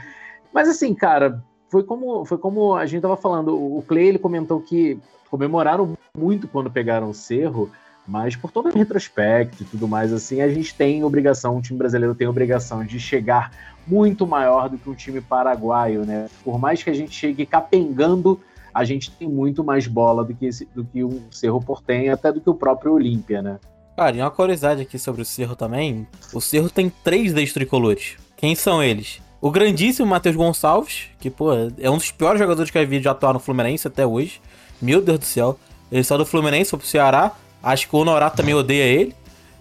[0.53, 4.59] Mas assim, cara, foi como, foi como a gente tava falando, o Clay ele comentou
[4.59, 7.71] que comemoraram muito quando pegaram o Cerro,
[8.05, 11.79] mas por todo o retrospecto e tudo mais assim, a gente tem obrigação, o time
[11.79, 13.51] brasileiro tem obrigação de chegar
[13.87, 16.27] muito maior do que um time paraguaio, né?
[16.43, 18.39] Por mais que a gente chegue capengando,
[18.73, 22.31] a gente tem muito mais bola do que, esse, do que o Cerro Portenho, até
[22.31, 23.59] do que o próprio Olímpia, né?
[24.01, 26.07] Cara, e uma curiosidade aqui sobre o Cerro também.
[26.33, 28.15] O Cerro tem três ex-tricolores.
[28.35, 29.21] Quem são eles?
[29.39, 33.07] O grandíssimo Matheus Gonçalves, que, pô, é um dos piores jogadores que eu vi de
[33.07, 34.41] atuar no Fluminense até hoje.
[34.81, 35.55] Meu Deus do céu.
[35.91, 37.31] Ele saiu do Fluminense, foi pro Ceará.
[37.61, 39.15] Acho que o Honorato também odeia ele.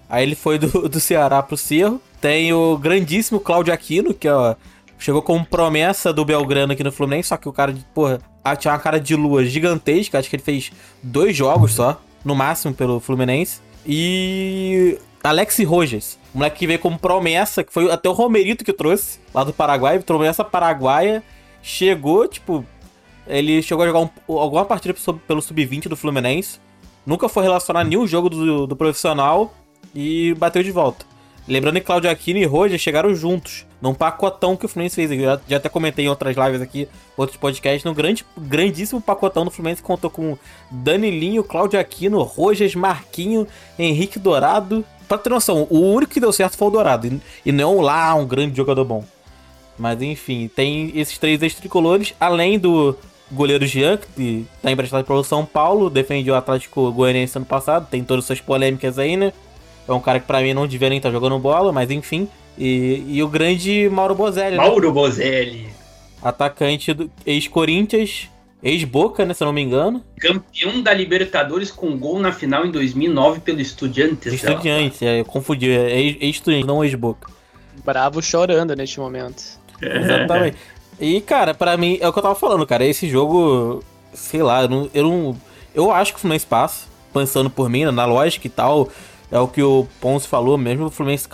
[0.08, 2.00] Aí ele foi do, do Ceará pro Cerro.
[2.18, 4.54] Tem o grandíssimo Cláudio Aquino, que ó,
[4.98, 8.18] chegou como promessa do Belgrano aqui no Fluminense, só que o cara, porra,
[8.58, 10.18] tinha uma cara de lua gigantesca.
[10.18, 10.72] Acho que ele fez
[11.02, 13.68] dois jogos só, no máximo, pelo Fluminense.
[13.86, 18.72] E Alex Rojas, um moleque que veio como promessa, que foi até o Romerito que
[18.72, 21.22] trouxe, lá do Paraguai, promessa paraguaia,
[21.62, 22.64] chegou, tipo,
[23.26, 24.94] ele chegou a jogar um- alguma partida
[25.26, 26.58] pelo Sub-20 do Fluminense,
[27.06, 29.54] nunca foi relacionado a nenhum jogo do, do profissional
[29.94, 31.04] e bateu de volta.
[31.48, 35.10] Lembrando que Claudio Aquino e Rojas chegaram juntos num pacotão que o Fluminense fez.
[35.10, 39.44] Eu já, já até comentei em outras lives aqui, outros podcasts, num grande, grandíssimo pacotão
[39.44, 40.36] do Fluminense que contou com
[40.70, 43.46] Danilinho, Cláudio Aquino, Rojas, Marquinho,
[43.78, 44.84] Henrique Dourado.
[45.08, 47.06] Pra ter noção, o único que deu certo foi o Dourado.
[47.06, 49.04] E, e não lá um grande jogador bom.
[49.78, 52.96] Mas enfim, tem esses três ex-tricolores, além do
[53.32, 58.04] goleiro Jean, que tá emprestado pelo São Paulo, defende o Atlético Goianiense ano passado, tem
[58.04, 59.32] todas essas polêmicas aí, né?
[59.88, 62.28] É um cara que pra mim não nem estar tá jogando bola, mas enfim.
[62.58, 64.56] E, e o grande Mauro Bozelli.
[64.56, 64.62] Né?
[64.62, 64.94] Mauro né?
[64.94, 65.68] Bozelli.
[66.22, 68.28] Atacante do ex-Corinthians,
[68.62, 70.04] ex-Boca, né, se eu não me engano.
[70.18, 74.32] Campeão da Libertadores com gol na final em 2009 pelo Estudiantes.
[74.32, 77.30] Estudiantes, é, eu confundi, é ex-Estudiantes, não ex-Boca.
[77.84, 79.42] Bravo chorando neste momento.
[79.80, 79.98] É.
[79.98, 80.56] Exatamente.
[81.00, 82.84] E, cara, para mim, é o que eu tava falando, cara.
[82.84, 83.82] Esse jogo,
[84.12, 84.90] sei lá, eu não.
[84.92, 85.36] Eu, não,
[85.74, 88.90] eu acho que o Fluminense passa, pensando por mim, na lógica e tal.
[89.30, 91.28] É o que o Ponce falou, mesmo o Fluminense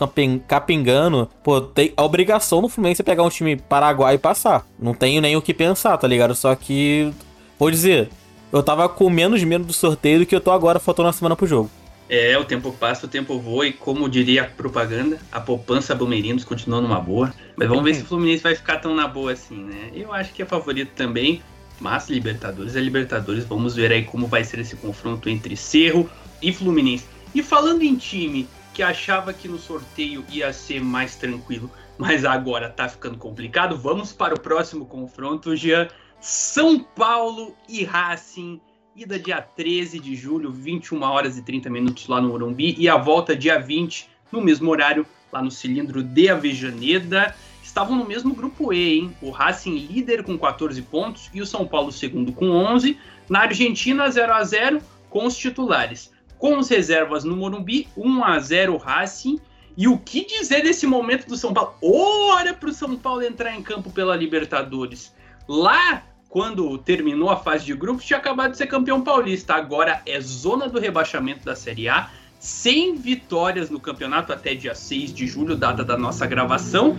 [0.46, 4.66] capengando, pô, tem a obrigação do Fluminense é pegar um time paraguai e passar.
[4.78, 6.34] Não tenho nem o que pensar, tá ligado?
[6.34, 7.10] Só que,
[7.58, 8.10] vou dizer,
[8.52, 11.34] eu tava com menos medo do sorteio do que eu tô agora, faltando uma semana
[11.34, 11.70] pro jogo.
[12.08, 16.44] É, o tempo passa, o tempo voa e como diria a propaganda, a poupança Bomerinos
[16.44, 17.34] continua numa boa.
[17.56, 19.90] Mas vamos ver se o Fluminense vai ficar tão na boa assim, né?
[19.92, 21.42] Eu acho que é favorito também,
[21.80, 23.44] mas Libertadores é Libertadores.
[23.44, 26.08] Vamos ver aí como vai ser esse confronto entre Cerro
[26.40, 27.15] e Fluminense.
[27.36, 32.70] E falando em time que achava que no sorteio ia ser mais tranquilo, mas agora
[32.70, 35.86] tá ficando complicado, vamos para o próximo confronto, Jean.
[36.18, 38.58] São Paulo e Racing
[38.96, 42.74] Ida dia 13 de julho, 21 horas e 30 minutos lá no Morumbi.
[42.78, 47.36] E a volta dia 20, no mesmo horário, lá no cilindro de Avejaneda.
[47.62, 49.16] Estavam no mesmo grupo E, hein?
[49.20, 52.98] O Racing líder com 14 pontos e o São Paulo segundo com 11.
[53.28, 56.15] Na Argentina, 0 a 0 com os titulares.
[56.38, 59.40] Com os reservas no Morumbi, 1 a 0 Racing.
[59.76, 61.74] E o que dizer desse momento do São Paulo?
[61.82, 65.14] Hora para o São Paulo entrar em campo pela Libertadores.
[65.46, 69.54] Lá quando terminou a fase de grupos, tinha acabado de ser campeão paulista.
[69.54, 75.14] Agora é zona do rebaixamento da Série A, sem vitórias no campeonato até dia 6
[75.14, 76.96] de julho, data da nossa gravação.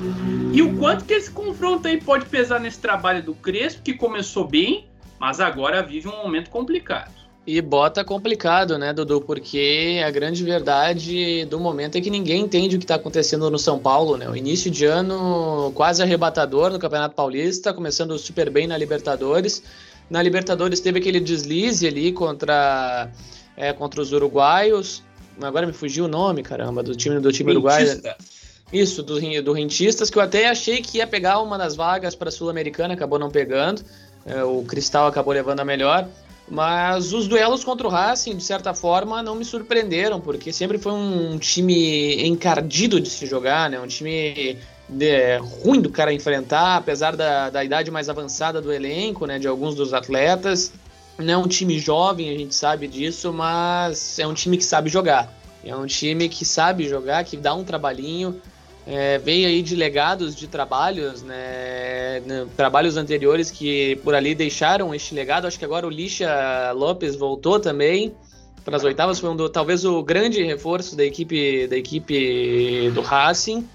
[0.52, 4.47] E o quanto que esse confronto aí pode pesar nesse trabalho do Crespo, que começou
[4.47, 4.88] bem,
[5.19, 7.16] mas agora vive um momento complicado.
[7.47, 9.21] E bota complicado, né, Dudu?
[9.21, 13.57] Porque a grande verdade do momento é que ninguém entende o que está acontecendo no
[13.57, 14.29] São Paulo, né?
[14.29, 19.63] O início de ano quase arrebatador no Campeonato Paulista, começando super bem na Libertadores.
[20.10, 23.10] Na Libertadores teve aquele deslize ali contra,
[23.55, 25.01] é, contra os uruguaios.
[25.41, 28.01] Agora me fugiu o nome, caramba, do time do time uruguaio.
[28.73, 32.27] Isso, do, do Rentistas, que eu até achei que ia pegar uma das vagas para
[32.27, 33.81] a Sul-Americana, acabou não pegando.
[34.25, 36.10] É, o Cristal acabou levando a melhor.
[36.49, 40.93] Mas os duelos contra o Racing, de certa forma, não me surpreenderam, porque sempre foi
[40.93, 43.79] um time encardido de se jogar, né?
[43.79, 44.57] Um time
[45.62, 49.38] ruim do cara enfrentar, apesar da, da idade mais avançada do elenco, né?
[49.38, 50.71] De alguns dos atletas.
[51.17, 54.89] Não é um time jovem, a gente sabe disso, mas é um time que sabe
[54.89, 55.33] jogar.
[55.65, 58.39] É um time que sabe jogar, que dá um trabalhinho
[58.89, 62.21] é, veio aí de legados de trabalhos, né,
[62.56, 65.45] trabalhos anteriores que por ali deixaram este legado.
[65.45, 68.15] Acho que agora o Lixa Lopes voltou também
[68.63, 73.02] para as oitavas, foi um do, talvez o grande reforço da equipe da equipe do
[73.02, 73.67] Racing.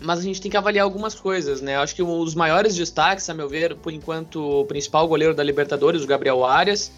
[0.00, 1.76] Mas a gente tem que avaliar algumas coisas, né?
[1.76, 6.02] Acho que os maiores destaques, a meu ver, por enquanto, o principal goleiro da Libertadores,
[6.02, 6.90] o Gabriel Arias.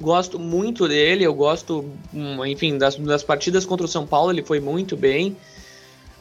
[0.00, 4.42] Gosto muito dele, eu gosto, hum, enfim, das, das partidas contra o São Paulo, ele
[4.42, 5.36] foi muito bem.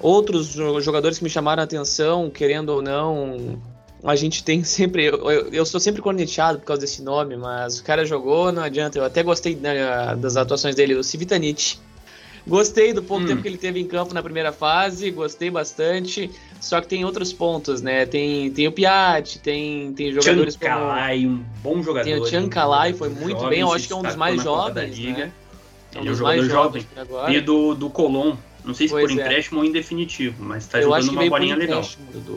[0.02, 3.62] Outros jogadores que me chamaram a atenção, querendo ou não,
[4.04, 5.06] a gente tem sempre.
[5.06, 5.20] Eu,
[5.52, 8.98] eu, sou sempre corneteado por causa desse nome, mas o cara jogou, não adianta.
[8.98, 11.80] Eu até gostei né, das atuações dele, o Civitanite.
[12.48, 13.28] Gostei do pouco hum.
[13.28, 16.30] tempo que ele teve em campo na primeira fase, gostei bastante.
[16.60, 18.06] Só que tem outros pontos, né?
[18.06, 22.06] Tem, tem o Piatti, tem, tem jogadores Chan Kalai, um bom jogador.
[22.06, 23.60] Tem o Chan Kalai, foi muito bem.
[23.60, 24.98] Eu acho que é um dos mais jovens.
[24.98, 25.32] Né?
[25.94, 26.88] É um, é um jogador mais jovem.
[26.96, 27.32] Agora.
[27.32, 29.24] E do, do Colom, não sei se pois por é.
[29.24, 31.84] empréstimo ou em definitivo, mas tá jogando uma bolinha legal.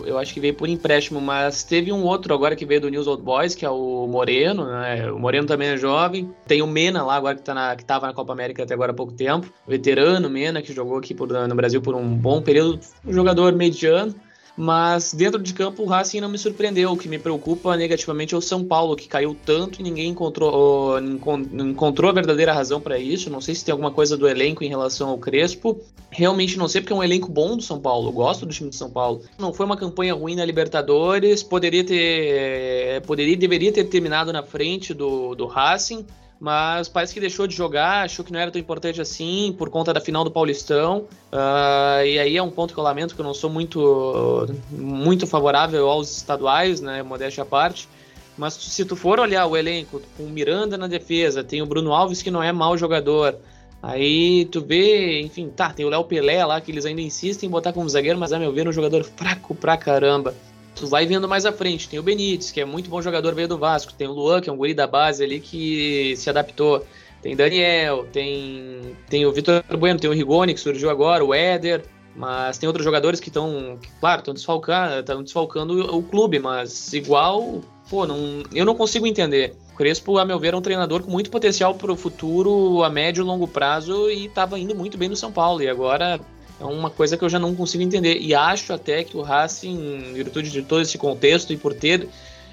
[0.07, 3.07] Eu acho que veio por empréstimo, mas teve um outro agora que veio do News
[3.07, 5.11] Old Boys, que é o Moreno, né?
[5.11, 6.31] O Moreno também é jovem.
[6.47, 8.93] Tem o Mena lá agora que, tá na, que tava na Copa América até agora
[8.93, 9.53] há pouco tempo.
[9.67, 12.81] Veterano Mena, que jogou aqui por, no Brasil por um bom período.
[13.05, 14.15] Um jogador mediano.
[14.57, 16.93] Mas dentro de campo o Racing não me surpreendeu.
[16.93, 20.99] O que me preocupa negativamente é o São Paulo, que caiu tanto e ninguém encontrou,
[21.01, 23.29] encontrou a verdadeira razão para isso.
[23.29, 25.81] Não sei se tem alguma coisa do elenco em relação ao Crespo.
[26.11, 28.09] Realmente não sei, porque é um elenco bom do São Paulo.
[28.09, 29.23] Eu gosto do time do São Paulo.
[29.39, 31.43] Não foi uma campanha ruim na Libertadores.
[31.43, 33.03] Poderia ter.
[33.03, 36.07] Poderia deveria ter terminado na frente do, do Racing
[36.45, 39.95] mas parece que deixou de jogar, achou que não era tão importante assim por conta
[39.95, 41.07] da final do Paulistão.
[41.33, 45.27] Uh, e aí é um ponto que eu lamento, que eu não sou muito, muito
[45.27, 47.03] favorável aos estaduais, né?
[47.03, 47.89] Modéstia à parte.
[48.37, 51.95] Mas se tu for olhar o elenco, com o Miranda na defesa, tem o Bruno
[51.95, 53.37] Alves que não é mau jogador.
[53.83, 57.51] Aí tu vê, enfim, tá, tem o Léo Pelé lá que eles ainda insistem em
[57.51, 60.35] botar como zagueiro, mas a meu ver é um jogador fraco pra caramba.
[60.75, 63.47] Tu vai vendo mais à frente, tem o Benítez, que é muito bom jogador, veio
[63.47, 66.85] do Vasco, tem o Luan, que é um guri da base ali que se adaptou.
[67.23, 71.85] Tem Daniel, tem, tem o Vitor Bueno, tem o Rigoni que surgiu agora, o Éder,
[72.15, 77.63] mas tem outros jogadores que estão, claro, estão desfalcando, desfalcando o, o clube, mas igual
[77.89, 79.55] pô, não, eu não consigo entender.
[79.77, 83.23] Crespo, a meu ver, é um treinador com muito potencial para o futuro, a médio
[83.23, 85.63] e longo prazo, e estava indo muito bem no São Paulo.
[85.63, 86.21] E agora
[86.61, 88.19] é uma coisa que eu já não consigo entender.
[88.21, 92.09] E acho até que o Racing, em virtude de todo esse contexto e por ter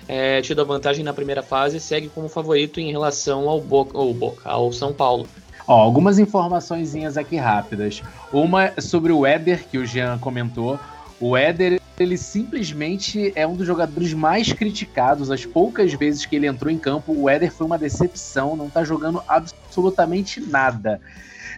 [0.08, 4.14] é, tido a vantagem na primeira fase, segue como favorito em relação ao Boca, ao,
[4.14, 5.28] Boca, ao São Paulo.
[5.68, 8.02] Ó, algumas informações aqui rápidas.
[8.32, 10.80] Uma sobre o Éder, que o Jean comentou.
[11.20, 15.30] O Éder ele simplesmente é um dos jogadores mais criticados.
[15.30, 18.84] As poucas vezes que ele entrou em campo, o Éder foi uma decepção, não tá
[18.84, 21.00] jogando absolutamente nada.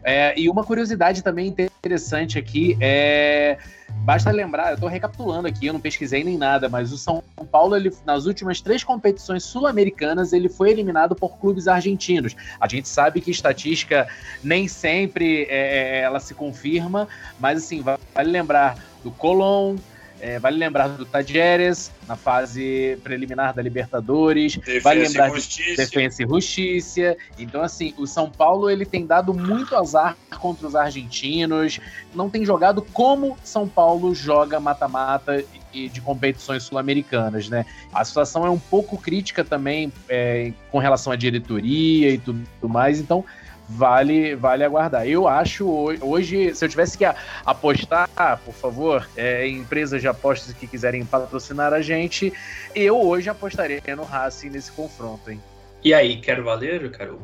[0.04, 3.58] É, e uma curiosidade também interessante aqui é.
[4.04, 7.74] Basta lembrar, eu estou recapitulando aqui, eu não pesquisei nem nada, mas o São Paulo,
[7.74, 12.36] ele, nas últimas três competições sul-americanas, ele foi eliminado por clubes argentinos.
[12.60, 14.08] A gente sabe que estatística
[14.43, 17.08] nem sempre é, é ela se confirma,
[17.39, 19.78] mas assim, vale lembrar do Colón,
[20.23, 24.55] é, vale lembrar do Tajeres na fase preliminar da Libertadores.
[24.55, 27.17] Defensa vale lembrar de Defensa e Justiça.
[27.38, 31.77] Então, assim, o São Paulo ele tem dado muito azar contra os argentinos.
[32.15, 37.65] Não tem jogado como São Paulo joga mata-mata e de competições sul-americanas, né?
[37.93, 42.97] A situação é um pouco crítica também é, com relação à diretoria e tudo mais.
[42.97, 43.25] Então,
[43.67, 45.08] vale vale aguardar.
[45.08, 45.67] Eu acho
[46.02, 47.06] hoje, se eu tivesse que
[47.45, 48.10] apostar,
[48.43, 52.34] por favor, é, empresas de apostas que quiserem patrocinar a gente,
[52.76, 55.41] eu hoje apostaria no Racing nesse confronto, hein?
[55.84, 57.21] E aí, quero valer, caro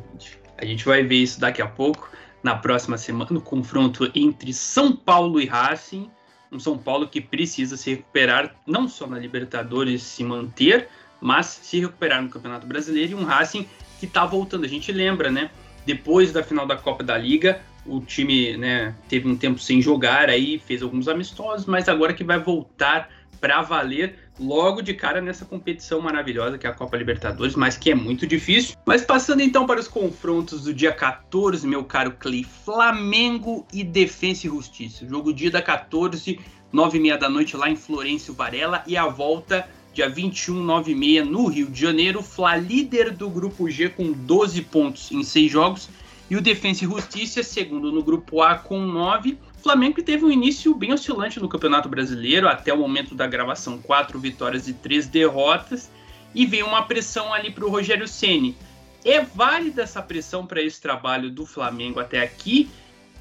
[0.58, 2.10] A gente vai ver isso daqui a pouco,
[2.42, 6.10] na próxima semana, no confronto entre São Paulo e Racing.
[6.52, 10.88] Um São Paulo que precisa se recuperar, não só na Libertadores se manter,
[11.20, 13.66] mas se recuperar no Campeonato Brasileiro e um Racing
[13.98, 14.64] que está voltando.
[14.64, 15.50] A gente lembra, né?
[15.86, 20.28] Depois da final da Copa da Liga, o time né, teve um tempo sem jogar,
[20.28, 23.08] aí fez alguns amistosos, mas agora que vai voltar
[23.40, 27.90] para valer logo de cara nessa competição maravilhosa que é a Copa Libertadores, mas que
[27.90, 28.76] é muito difícil.
[28.84, 34.46] Mas passando então para os confrontos do dia 14, meu caro Clay, Flamengo e Defensa
[34.46, 35.06] e Justiça.
[35.08, 36.38] Jogo dia da 14,
[36.72, 40.92] 9 e meia da noite lá em Florencio Varela e a volta dia 21, 9
[40.92, 42.22] e meia, no Rio de Janeiro.
[42.22, 45.88] Fla líder do grupo G com 12 pontos em 6 jogos.
[46.28, 49.36] E o Defensa e Justiça, segundo no grupo A com 9.
[49.62, 54.18] Flamengo teve um início bem oscilante no Campeonato Brasileiro, até o momento da gravação, 4
[54.18, 55.90] vitórias e 3 derrotas.
[56.32, 58.56] E veio uma pressão ali para o Rogério Ceni.
[59.04, 62.70] É válida essa pressão para esse trabalho do Flamengo até aqui?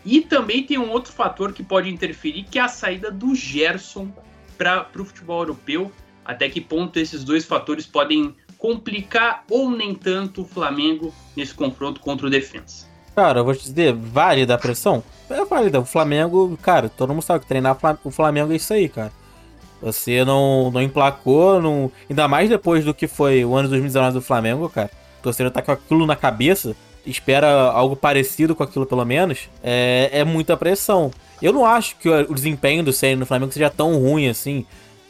[0.05, 4.10] E também tem um outro fator que pode interferir, que é a saída do Gerson
[4.58, 5.91] para o futebol europeu
[6.29, 11.99] até que ponto esses dois fatores podem complicar ou nem tanto o Flamengo nesse confronto
[11.99, 12.85] contra o Defensa?
[13.15, 15.03] Cara, eu vou te dizer, válida a pressão?
[15.27, 15.79] É válida.
[15.79, 19.11] O Flamengo, cara, todo mundo sabe que treinar o Flamengo é isso aí, cara.
[19.81, 21.91] Você não, não emplacou, não...
[22.07, 24.91] ainda mais depois do que foi o ano de 2019 do Flamengo, cara.
[25.19, 26.75] O torcedor tá com aquilo na cabeça,
[27.07, 31.09] espera algo parecido com aquilo pelo menos, é, é muita pressão.
[31.41, 34.63] Eu não acho que o desempenho do Ceni no Flamengo seja tão ruim assim.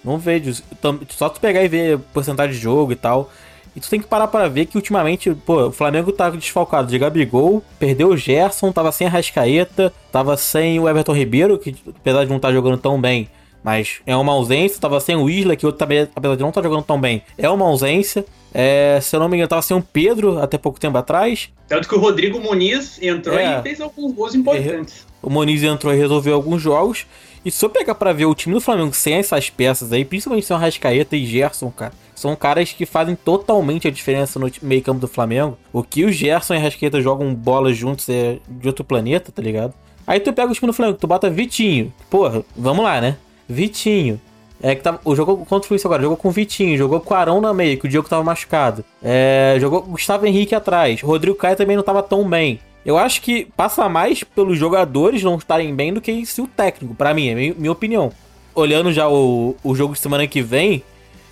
[0.03, 0.63] Não vejo.
[1.09, 3.29] Só tu pegar e ver porcentagem de jogo e tal.
[3.75, 6.97] E tu tem que parar para ver que ultimamente, pô, o Flamengo tá desfalcado de
[6.97, 12.23] Gabigol, perdeu o Gerson, tava sem a Rascaeta, tava sem o Everton Ribeiro, que apesar
[12.23, 13.29] de não estar tá jogando tão bem,
[13.63, 16.61] mas é uma ausência, tava sem o Isla, que outro também, apesar de não estar
[16.61, 18.25] tá jogando tão bem, é uma ausência.
[18.51, 21.49] É, se eu não me engano, tava sem o Pedro até pouco tempo atrás.
[21.67, 25.05] Tanto que o Rodrigo Muniz entrou é, e fez alguns gols importantes.
[25.21, 27.05] O Muniz entrou e resolveu alguns jogos.
[27.43, 30.45] E se eu pegar pra ver o time do Flamengo sem essas peças aí, principalmente
[30.45, 34.81] sem o Rascaeta e Gerson, cara, são caras que fazem totalmente a diferença no meio
[34.81, 35.57] campo do Flamengo.
[35.71, 39.41] O que o Gerson e o Rascaeta jogam bola juntos é de outro planeta, tá
[39.41, 39.73] ligado?
[40.05, 41.93] Aí tu pega o time do Flamengo, tu bota Vitinho.
[42.09, 43.15] Porra, vamos lá, né?
[43.47, 44.19] Vitinho.
[44.61, 47.13] É que tava, o jogo contra o Fluminense agora, jogou com o Vitinho, jogou com
[47.13, 48.83] o Arão na meia, que o Diego tava machucado.
[49.01, 51.01] É, jogou com o Gustavo Henrique atrás.
[51.01, 52.59] Rodrigo Caio também não tava tão bem.
[52.85, 56.95] Eu acho que passa mais pelos jogadores não estarem bem do que se o técnico,
[56.95, 58.11] para mim, é minha, opinião.
[58.55, 60.83] Olhando já o, o jogo de semana que vem,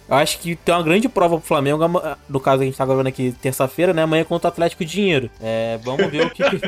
[0.10, 1.84] Eu acho que tem uma grande prova pro Flamengo,
[2.30, 4.04] no caso a gente tá gravando aqui terça-feira, né?
[4.04, 5.30] Amanhã contra o Atlético Dinheiro.
[5.42, 6.62] É, vamos ver o que, que-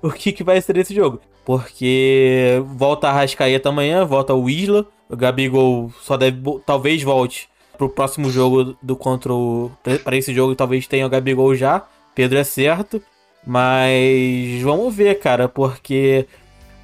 [0.02, 1.20] o que, que vai ser desse jogo.
[1.44, 4.86] Porque volta a Rascaeta amanhã, volta o Isla.
[5.10, 9.70] O Gabigol só deve, talvez volte pro próximo jogo do contra o.
[10.02, 11.82] Pra esse jogo talvez tenha o Gabigol já.
[12.14, 13.02] Pedro é certo.
[13.46, 16.26] Mas vamos ver, cara, porque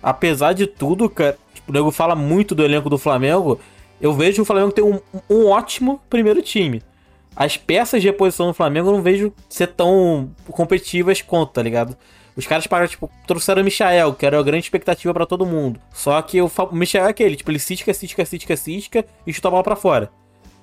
[0.03, 3.61] apesar de tudo, cara, tipo, o nego fala muito do elenco do Flamengo.
[4.01, 4.99] Eu vejo o Flamengo tem um,
[5.29, 6.83] um ótimo primeiro time.
[7.37, 11.97] As peças de reposição do Flamengo eu não vejo ser tão competitivas quanto, tá ligado?
[12.37, 15.81] Os caras pararam, tipo, trouxeram o Michael, que era a grande expectativa pra todo mundo.
[15.93, 19.49] Só que o, o Michael é aquele, tipo, ele cisca, cisca, cisca, cisca e chuta
[19.49, 20.11] a bola pra fora.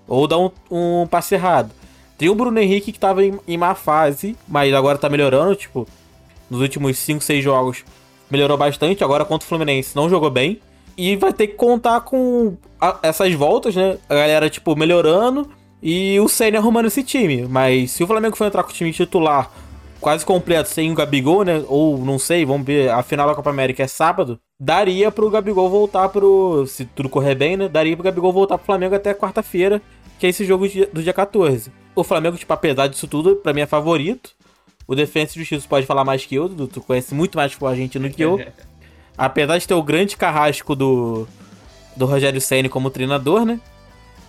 [0.08, 1.72] Ou dá um, um passe errado.
[2.18, 5.88] Tem o Bruno Henrique que tava em, em má fase, mas agora tá melhorando, tipo,
[6.50, 7.84] nos últimos 5, 6 jogos
[8.30, 9.04] melhorou bastante.
[9.04, 10.60] Agora contra o Fluminense não jogou bem.
[10.98, 13.98] E vai ter que contar com a- essas voltas, né?
[14.10, 15.48] A galera, tipo, melhorando
[15.82, 17.46] e o Senna arrumando esse time.
[17.48, 19.52] Mas se o Flamengo for entrar com o time titular
[20.02, 21.64] quase completo, sem o Gabigol, né?
[21.68, 24.40] Ou não sei, vamos ver, a final da Copa América é sábado.
[24.60, 26.66] Daria pro Gabigol voltar pro.
[26.66, 27.70] Se tudo correr bem, né?
[27.70, 29.80] Daria pro Gabigol voltar pro Flamengo até quarta-feira,
[30.20, 31.72] que é esse jogo do dia 14.
[31.98, 34.30] O Flamengo, tipo, apesar disso tudo, pra mim é favorito.
[34.88, 37.66] O Defensa e Justiça pode falar mais que eu, Dudu, tu conhece muito mais o
[37.66, 38.40] argentino que eu.
[39.18, 41.28] Apesar de ter o grande carrasco do,
[41.96, 43.60] do Rogério Senna como treinador, né?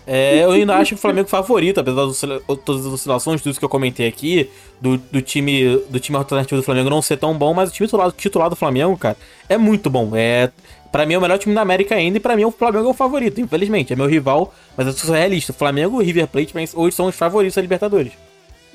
[0.06, 3.64] É, eu ainda acho o Flamengo favorito, apesar de todas as oscilações, tudo isso que
[3.66, 4.48] eu comentei aqui,
[4.80, 7.86] do, do time do time alternativo do Flamengo não ser tão bom, mas o time
[7.86, 9.18] titular, titular do Flamengo, cara,
[9.50, 10.12] é muito bom.
[10.16, 10.50] É,
[10.90, 12.90] para mim é o melhor time da América ainda e pra mim o Flamengo é
[12.90, 13.92] o favorito, infelizmente.
[13.92, 15.52] É meu rival, mas eu sou realista.
[15.52, 18.12] Flamengo e River Plate hoje são os favoritos da Libertadores.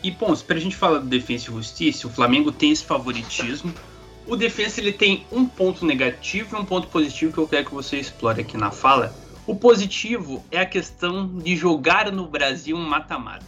[0.03, 3.73] E, Pons, pra gente falar do Defensa e Justiça, o Flamengo tem esse favoritismo.
[4.27, 7.73] O Defensa ele tem um ponto negativo e um ponto positivo que eu quero que
[7.73, 9.15] você explore aqui na fala.
[9.47, 13.45] O positivo é a questão de jogar no Brasil um mata-mata.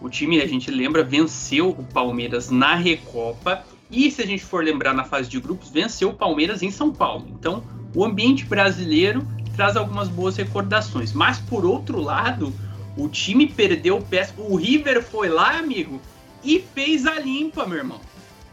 [0.00, 4.64] O time, a gente lembra, venceu o Palmeiras na Recopa e, se a gente for
[4.64, 7.26] lembrar na fase de grupos, venceu o Palmeiras em São Paulo.
[7.30, 7.62] Então,
[7.94, 9.26] o ambiente brasileiro
[9.56, 11.12] traz algumas boas recordações.
[11.12, 12.52] Mas, por outro lado,
[12.96, 14.42] o time perdeu o.
[14.42, 16.00] O River foi lá, amigo,
[16.42, 18.00] e fez a limpa, meu irmão.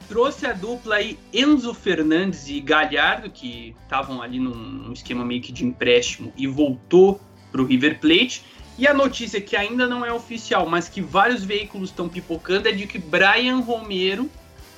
[0.07, 5.41] Trouxe a dupla aí Enzo Fernandes e Galhardo, que estavam ali num, num esquema meio
[5.41, 7.21] que de empréstimo, e voltou
[7.51, 8.43] para o River Plate.
[8.77, 12.71] E a notícia que ainda não é oficial, mas que vários veículos estão pipocando, é
[12.71, 14.29] de que Brian Romero,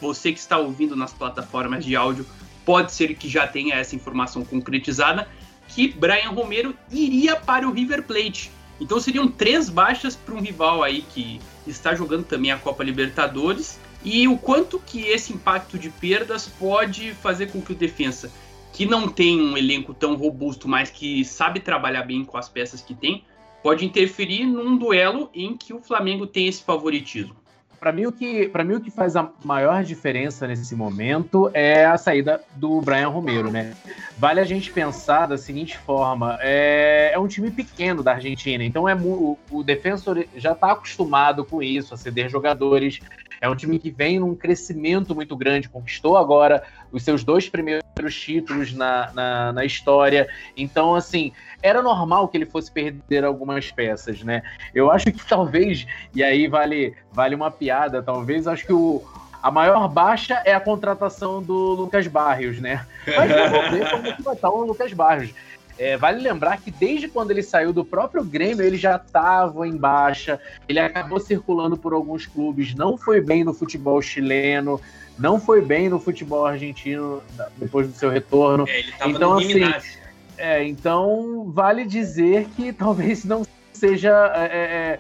[0.02, 2.26] você que está ouvindo nas plataformas de áudio,
[2.66, 5.28] pode ser que já tenha essa informação concretizada,
[5.68, 8.52] que Brian Romero iria para o River Plate.
[8.80, 13.80] Então seriam três baixas para um rival aí que está jogando também a Copa Libertadores.
[14.04, 18.32] E o quanto que esse impacto de perdas pode fazer com que o defensa,
[18.74, 22.82] que não tem um elenco tão robusto, mas que sabe trabalhar bem com as peças
[22.82, 23.24] que tem,
[23.62, 27.36] pode interferir num duelo em que o Flamengo tem esse favoritismo.
[27.82, 31.84] Para mim, o que, pra mim, o que faz a maior diferença nesse momento é
[31.84, 33.74] a saída do Brian Romero, né?
[34.20, 38.88] Vale a gente pensar da seguinte forma: é, é um time pequeno da Argentina, então
[38.88, 43.00] é o, o defensor já está acostumado com isso, a ceder jogadores.
[43.42, 46.62] É um time que vem num crescimento muito grande, conquistou agora
[46.92, 50.28] os seus dois primeiros títulos na, na, na história.
[50.56, 51.32] Então, assim,
[51.62, 54.44] era normal que ele fosse perder algumas peças, né?
[54.74, 59.04] Eu acho que talvez, e aí vale, vale uma piada, talvez, acho que o,
[59.42, 62.86] a maior baixa é a contratação do Lucas Barrios, né?
[63.08, 65.34] Mas vamos ver como que vai estar o Lucas Barrios.
[65.80, 69.76] É, vale lembrar que desde quando ele saiu do próprio Grêmio, ele já estava em
[69.76, 70.40] baixa,
[70.70, 74.80] ele acabou circulando por alguns clubes, não foi bem no futebol chileno,
[75.18, 77.22] não foi bem no futebol argentino
[77.58, 78.66] depois do seu retorno.
[78.68, 79.62] É, ele tava Então, no assim.
[80.38, 85.00] É, então vale dizer que talvez não seja é, é,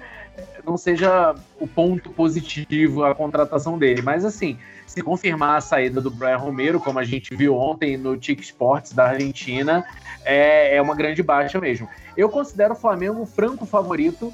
[0.65, 6.11] não seja o ponto positivo a contratação dele, mas assim, se confirmar a saída do
[6.11, 9.85] Brian Romero, como a gente viu ontem no Tic Sports da Argentina,
[10.23, 11.87] é, é uma grande baixa mesmo.
[12.15, 14.33] Eu considero o Flamengo o franco favorito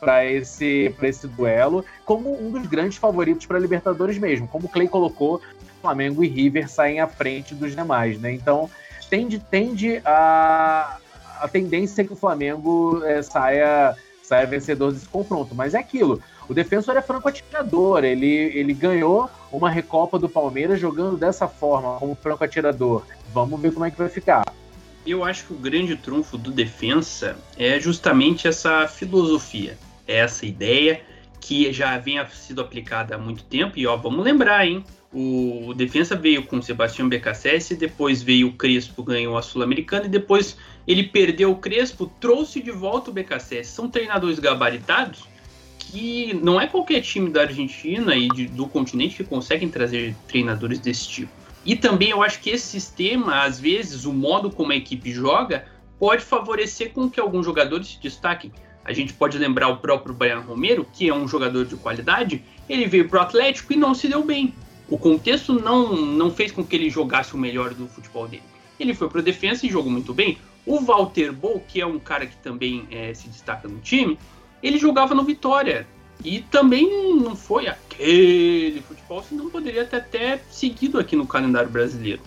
[0.00, 4.48] para esse, esse duelo, como um dos grandes favoritos para Libertadores mesmo.
[4.48, 5.40] Como o Clay colocou,
[5.80, 8.32] Flamengo e River saem à frente dos demais, né?
[8.32, 8.68] Então,
[9.08, 10.98] tende, tende a,
[11.40, 15.54] a tendência é que o Flamengo é, saia, saia vencedor desse confronto.
[15.54, 20.80] Mas é aquilo, o defensor é franco atirador, ele, ele ganhou uma recopa do Palmeiras
[20.80, 23.04] jogando dessa forma, como franco atirador.
[23.32, 24.42] Vamos ver como é que vai ficar.
[25.06, 29.78] Eu acho que o grande trunfo do defensa é justamente essa filosofia,
[30.10, 31.00] essa ideia
[31.40, 33.78] que já vem sido aplicada há muito tempo.
[33.78, 34.84] E ó, vamos lembrar, hein?
[35.12, 40.56] O Defensa veio com Sebastião BKSS, depois veio o Crespo, ganhou a Sul-Americana, e depois
[40.86, 43.70] ele perdeu o Crespo, trouxe de volta o BKSS.
[43.70, 45.24] São treinadores gabaritados
[45.78, 50.78] que não é qualquer time da Argentina e de, do continente que conseguem trazer treinadores
[50.78, 51.32] desse tipo.
[51.64, 55.66] E também eu acho que esse sistema, às vezes, o modo como a equipe joga,
[55.98, 58.52] pode favorecer com que alguns jogadores se destaquem.
[58.90, 62.86] A gente pode lembrar o próprio Brian Romero, que é um jogador de qualidade, ele
[62.86, 64.52] veio para o Atlético e não se deu bem.
[64.88, 68.42] O contexto não, não fez com que ele jogasse o melhor do futebol dele.
[68.80, 70.38] Ele foi para a defesa e jogou muito bem.
[70.66, 74.18] O Walter Bol, que é um cara que também é, se destaca no time,
[74.60, 75.86] ele jogava no Vitória.
[76.24, 82.22] E também não foi aquele futebol, senão poderia ter até seguido aqui no calendário brasileiro.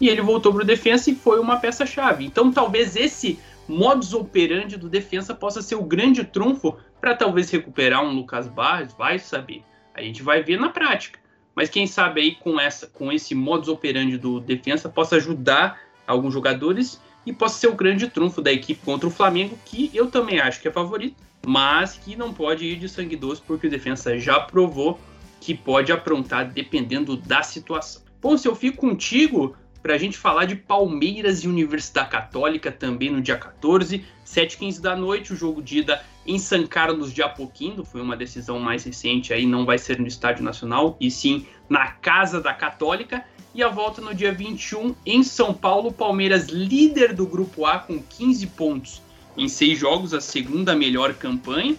[0.00, 2.24] E ele voltou para o defesa e foi uma peça-chave.
[2.24, 3.38] Então talvez esse
[3.68, 8.92] modus operandi do defesa possa ser o grande trunfo para talvez recuperar um Lucas Barros,
[8.92, 9.62] vai saber.
[9.94, 11.18] A gente vai ver na prática.
[11.54, 16.34] Mas quem sabe aí com essa com esse modus operandi do defesa possa ajudar alguns
[16.34, 20.38] jogadores e possa ser o grande trunfo da equipe contra o Flamengo, que eu também
[20.38, 24.18] acho que é favorito, mas que não pode ir de sangue doce porque o defesa
[24.18, 25.00] já provou
[25.40, 28.02] que pode aprontar dependendo da situação.
[28.20, 29.56] Bom, se eu fico contigo,
[29.86, 34.96] para a gente falar de Palmeiras e Universidade Católica também no dia 14, 7h15 da
[34.96, 39.32] noite, o jogo de ida em São Carlos de Apoquindo, foi uma decisão mais recente,
[39.32, 43.24] aí não vai ser no Estádio Nacional, e sim na Casa da Católica,
[43.54, 48.02] e a volta no dia 21 em São Paulo, Palmeiras líder do Grupo A com
[48.02, 49.00] 15 pontos
[49.36, 51.76] em seis jogos, a segunda melhor campanha,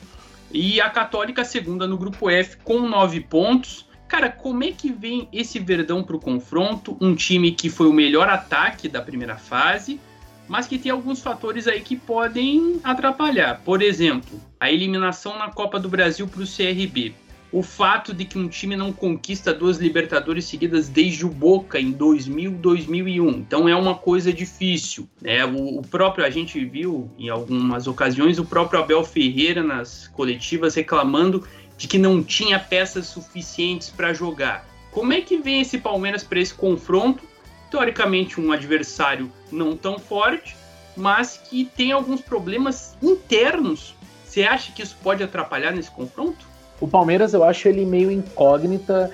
[0.50, 5.28] e a Católica segunda no Grupo F com 9 pontos, Cara, como é que vem
[5.34, 6.98] esse Verdão para o confronto?
[7.02, 10.00] Um time que foi o melhor ataque da primeira fase,
[10.48, 13.62] mas que tem alguns fatores aí que podem atrapalhar.
[13.66, 17.14] Por exemplo, a eliminação na Copa do Brasil para o CRB.
[17.50, 21.92] O fato de que um time não conquista duas Libertadores seguidas desde o Boca em
[21.92, 23.30] 2000, 2001.
[23.30, 25.08] Então é uma coisa difícil.
[25.22, 25.46] Né?
[25.46, 30.76] O, o próprio, a gente viu em algumas ocasiões, o próprio Abel Ferreira nas coletivas
[30.76, 31.46] reclamando
[31.78, 34.68] de que não tinha peças suficientes para jogar.
[34.92, 37.24] Como é que vem esse Palmeiras para esse confronto?
[37.70, 40.56] Teoricamente, um adversário não tão forte,
[40.96, 43.94] mas que tem alguns problemas internos.
[44.26, 46.46] Você acha que isso pode atrapalhar nesse confronto?
[46.80, 49.12] O Palmeiras, eu acho ele meio incógnita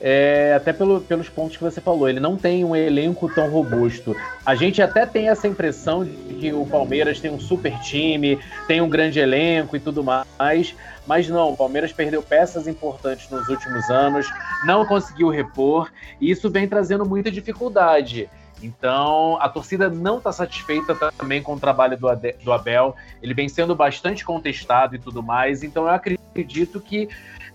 [0.00, 4.16] é, até pelo, pelos pontos que você falou, ele não tem um elenco tão robusto.
[4.44, 8.80] A gente até tem essa impressão de que o Palmeiras tem um super time, tem
[8.80, 10.74] um grande elenco e tudo mais,
[11.06, 14.26] mas não, o Palmeiras perdeu peças importantes nos últimos anos,
[14.64, 15.90] não conseguiu repor,
[16.20, 18.28] e isso vem trazendo muita dificuldade.
[18.62, 22.08] Então, a torcida não está satisfeita também com o trabalho do,
[22.42, 22.94] do Abel.
[23.22, 25.62] Ele vem sendo bastante contestado e tudo mais.
[25.62, 27.08] Então, eu acredito que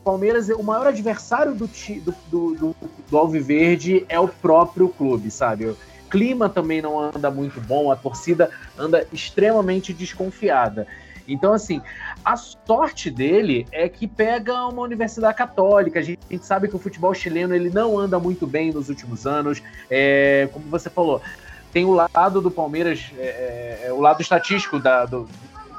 [0.05, 2.75] Palmeiras, o maior adversário do, do, do,
[3.09, 5.65] do Alviverde é o próprio clube, sabe?
[5.65, 5.77] O
[6.11, 10.85] clima também não anda muito bom, a torcida anda extremamente desconfiada.
[11.27, 11.81] Então, assim,
[12.23, 15.99] a sorte dele é que pega uma universidade católica.
[15.99, 18.89] A gente, a gente sabe que o futebol chileno ele não anda muito bem nos
[18.89, 19.61] últimos anos.
[19.89, 21.21] É, como você falou,
[21.71, 25.27] tem o lado do Palmeiras, é, é, o lado estatístico da, do,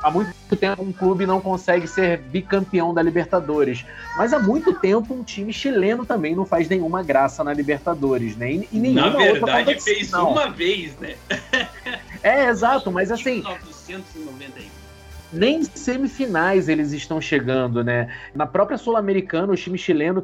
[0.03, 3.84] há muito tempo um clube não consegue ser bicampeão da Libertadores.
[4.16, 8.53] Mas há muito tempo um time chileno também não faz nenhuma graça na Libertadores, né?
[8.53, 11.16] E, e nenhuma na verdade, fez uma vez, né?
[12.22, 13.42] É, exato, mas assim.
[13.42, 14.75] 1990 aí
[15.32, 18.12] nem semifinais eles estão chegando, né?
[18.34, 20.22] Na própria Sul-Americana, os times, chileno,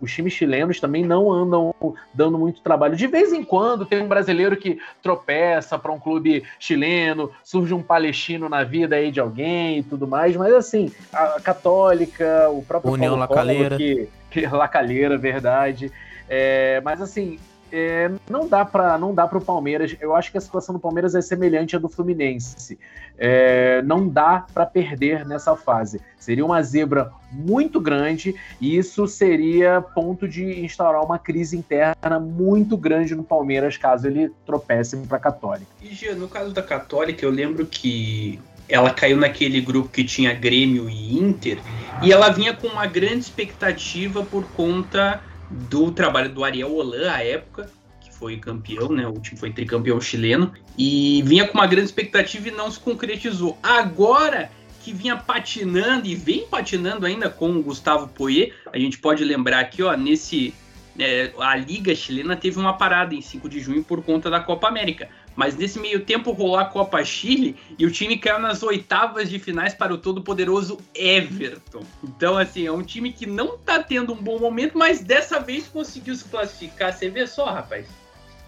[0.00, 1.74] os times chilenos também não andam
[2.12, 2.96] dando muito trabalho.
[2.96, 7.82] De vez em quando tem um brasileiro que tropeça para um clube chileno, surge um
[7.82, 12.92] palestino na vida aí de alguém e tudo mais, mas assim, a Católica, o próprio
[12.92, 13.76] União Lacaleira.
[13.76, 15.90] Que, que Lacaleira, verdade.
[16.28, 17.38] É, mas assim,
[17.72, 19.96] é, não dá para não dá para o Palmeiras.
[20.00, 22.78] Eu acho que a situação do Palmeiras é semelhante à do Fluminense.
[23.18, 26.00] É, não dá para perder nessa fase.
[26.18, 32.76] Seria uma zebra muito grande e isso seria ponto de instaurar uma crise interna muito
[32.76, 35.66] grande no Palmeiras caso ele tropece para a Católica.
[35.82, 40.32] E Gia, no caso da Católica, eu lembro que ela caiu naquele grupo que tinha
[40.32, 41.58] Grêmio e Inter
[42.02, 45.20] e ela vinha com uma grande expectativa por conta
[45.70, 49.06] do trabalho do Ariel Holan à época, que foi campeão, né?
[49.06, 53.56] O time foi tricampeão chileno, e vinha com uma grande expectativa e não se concretizou.
[53.62, 54.50] Agora
[54.82, 59.60] que vinha patinando e vem patinando ainda com o Gustavo Poirier, a gente pode lembrar
[59.60, 60.52] aqui, ó, nesse
[60.98, 64.68] é, a Liga Chilena teve uma parada em 5 de junho por conta da Copa
[64.68, 65.08] América.
[65.36, 69.38] Mas nesse meio tempo rolou a Copa Chile e o time caiu nas oitavas de
[69.38, 71.82] finais para o todo-poderoso Everton.
[72.02, 75.66] Então, assim, é um time que não tá tendo um bom momento, mas dessa vez
[75.68, 76.92] conseguiu se classificar.
[76.92, 77.86] Você vê só, rapaz.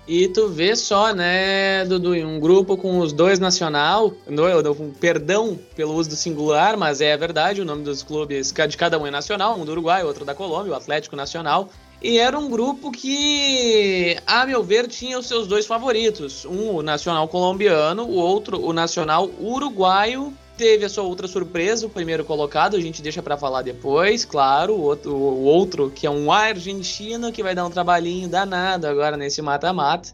[0.09, 5.59] E tu vê só, né, Dudu, um grupo com os dois nacional, no, no, perdão
[5.75, 9.11] pelo uso do singular, mas é verdade, o nome dos clubes de cada um é
[9.11, 11.69] nacional, um do Uruguai, outro da Colômbia, o Atlético Nacional.
[12.07, 16.45] E era um grupo que, a meu ver, tinha os seus dois favoritos.
[16.45, 20.33] Um, o nacional colombiano, o outro, o nacional uruguaio.
[20.57, 24.75] Teve a sua outra surpresa, o primeiro colocado, a gente deixa para falar depois, claro.
[24.75, 29.17] O outro, o outro, que é um argentino, que vai dar um trabalhinho danado agora
[29.17, 30.09] nesse mata-mata.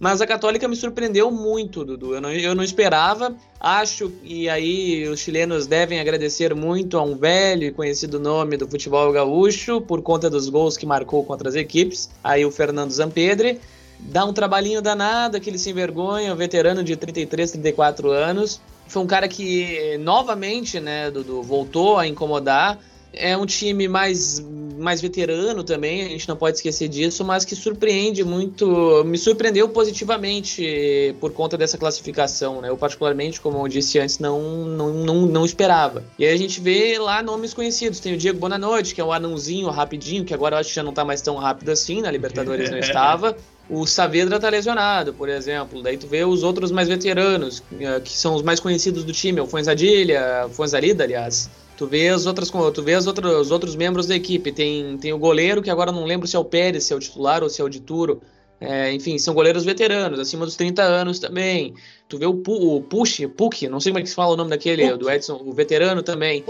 [0.00, 2.14] Mas a Católica me surpreendeu muito, Dudu.
[2.14, 3.36] Eu não, eu não esperava.
[3.60, 8.66] Acho, e aí os chilenos devem agradecer muito a um velho e conhecido nome do
[8.66, 12.08] futebol gaúcho, por conta dos gols que marcou contra as equipes.
[12.24, 13.60] Aí o Fernando Zampedre.
[13.98, 18.58] Dá um trabalhinho danado, aquele sem vergonha, um veterano de 33, 34 anos.
[18.88, 22.78] Foi um cara que, novamente, né, Dudu, voltou a incomodar
[23.12, 24.40] é um time mais,
[24.78, 29.68] mais veterano também, a gente não pode esquecer disso, mas que surpreende muito, me surpreendeu
[29.68, 32.68] positivamente por conta dessa classificação, né?
[32.68, 36.04] Eu particularmente, como eu disse antes, não, não, não, não esperava.
[36.18, 39.12] E aí a gente vê lá nomes conhecidos, tem o Diego Bonanote, que é um
[39.12, 42.10] anãozinho rapidinho, que agora eu acho que já não tá mais tão rápido assim, na
[42.10, 43.36] Libertadores não estava.
[43.68, 45.80] O Saavedra tá lesionado, por exemplo.
[45.80, 49.40] Daí tu vê os outros mais veteranos, eh, que são os mais conhecidos do time,
[49.40, 51.48] o Fuenzadilha, Fuenzalida, aliás,
[51.80, 54.52] Tu vê as outras, tu vê as outras, os outros membros da equipe.
[54.52, 56.98] Tem, tem o goleiro, que agora não lembro se é o Pérez, se é o
[56.98, 58.20] titular ou se é o de Turo.
[58.60, 61.72] É, enfim, são goleiros veteranos, acima dos 30 anos também.
[62.06, 64.50] Tu vê o, o Push, Puck, não sei como é que se fala o nome
[64.50, 66.44] daquele, do Edson, o veterano também.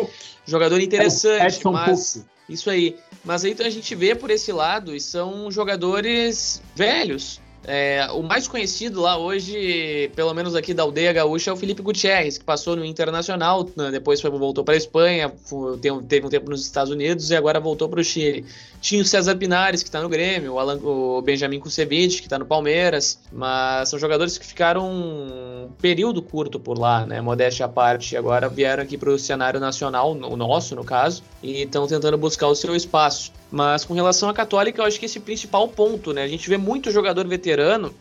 [0.44, 2.14] Jogador interessante, é Edson mas.
[2.14, 2.26] Puck.
[2.48, 2.96] Isso aí.
[3.24, 7.40] Mas aí a gente vê por esse lado e são jogadores velhos.
[7.62, 11.82] É, o mais conhecido lá hoje, pelo menos aqui da aldeia gaúcha, é o Felipe
[11.82, 16.30] Gutierrez, que passou no Internacional, né, depois foi, voltou para a Espanha, foi, teve um
[16.30, 18.46] tempo nos Estados Unidos e agora voltou para o Chile.
[18.80, 22.38] Tinha o César Pinares, que está no Grêmio, o, Alan, o Benjamin Kusevich, que está
[22.38, 27.68] no Palmeiras, mas são jogadores que ficaram um período curto por lá, né, modéstia à
[27.68, 32.16] parte, agora vieram aqui para o cenário nacional, o nosso no caso, e estão tentando
[32.16, 33.32] buscar o seu espaço.
[33.50, 36.22] Mas com relação à Católica, eu acho que esse é o principal ponto, né?
[36.22, 37.94] A gente vê muito jogador veterano,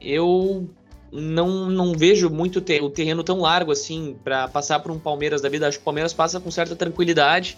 [0.00, 0.68] eu
[1.12, 5.40] não, não vejo muito ter, o terreno tão largo assim para passar por um Palmeiras
[5.40, 5.68] da vida.
[5.68, 7.56] Acho que o Palmeiras passa com certa tranquilidade.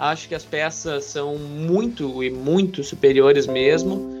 [0.00, 4.18] Acho que as peças são muito e muito superiores mesmo.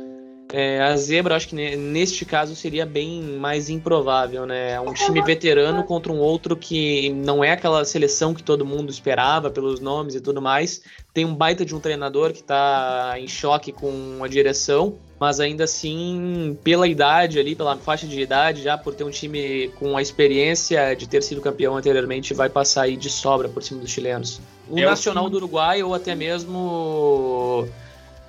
[0.52, 4.78] É, a zebra, acho que neste caso seria bem mais improvável, né?
[4.78, 9.48] Um time veterano contra um outro que não é aquela seleção que todo mundo esperava
[9.48, 10.82] pelos nomes e tudo mais.
[11.14, 15.64] Tem um baita de um treinador que está em choque com a direção, mas ainda
[15.64, 20.00] assim, pela idade ali, pela faixa de idade, já por ter um time com a
[20.00, 24.40] experiência de ter sido campeão anteriormente, vai passar aí de sobra por cima dos chilenos.
[24.66, 25.28] O é Nacional o...
[25.28, 27.68] do Uruguai ou até mesmo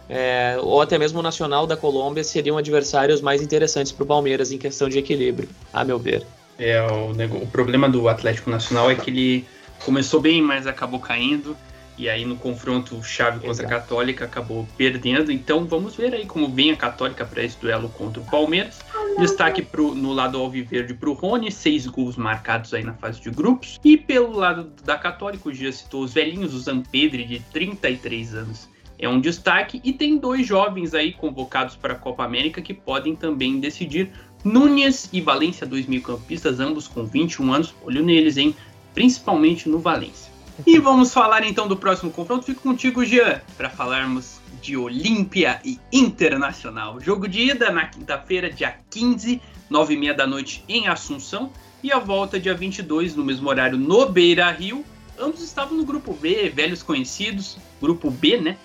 [0.09, 4.51] é, ou até mesmo o Nacional da Colômbia seriam adversários mais interessantes para o Palmeiras
[4.51, 6.25] em questão de equilíbrio, a meu ver.
[6.59, 7.11] É, o,
[7.41, 9.45] o, problema do Atlético Nacional é que ele
[9.85, 11.55] começou bem, mas acabou caindo.
[11.97, 13.67] E aí no confronto chave contra Exato.
[13.67, 15.31] a Católica acabou perdendo.
[15.31, 18.79] Então vamos ver aí como vem a Católica para esse duelo contra o Palmeiras.
[19.19, 23.29] Destaque pro, no lado alviverde para o Rony, seis gols marcados aí na fase de
[23.29, 23.79] grupos.
[23.83, 28.71] E pelo lado da Católica, o Gia citou os velhinhos, o Zampedre, de 33 anos
[29.01, 33.15] é um destaque e tem dois jovens aí convocados para a Copa América que podem
[33.15, 34.11] também decidir.
[34.43, 37.73] Nunes e Valência, dois meio-campistas, ambos com 21 anos.
[37.83, 38.55] Olho neles, hein?
[38.93, 40.30] Principalmente no Valência.
[40.65, 42.45] E vamos falar então do próximo confronto.
[42.45, 46.99] Fico contigo, Jean, para falarmos de Olímpia e Internacional.
[46.99, 51.51] Jogo de ida na quinta-feira, dia 15, 9 e meia da noite em Assunção.
[51.83, 54.85] E a volta dia 22, no mesmo horário, no Beira Rio.
[55.19, 57.57] Ambos estavam no grupo B, velhos conhecidos.
[57.81, 58.57] Grupo B, né?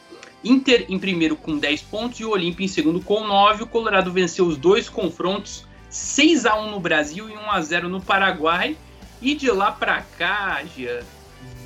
[0.45, 3.62] Inter em primeiro com 10 pontos e o Olímpia em segundo com 9.
[3.62, 7.89] O Colorado venceu os dois confrontos, 6 a 1 no Brasil e 1 a 0
[7.89, 8.76] no Paraguai.
[9.20, 11.03] E de lá para cá, Gia,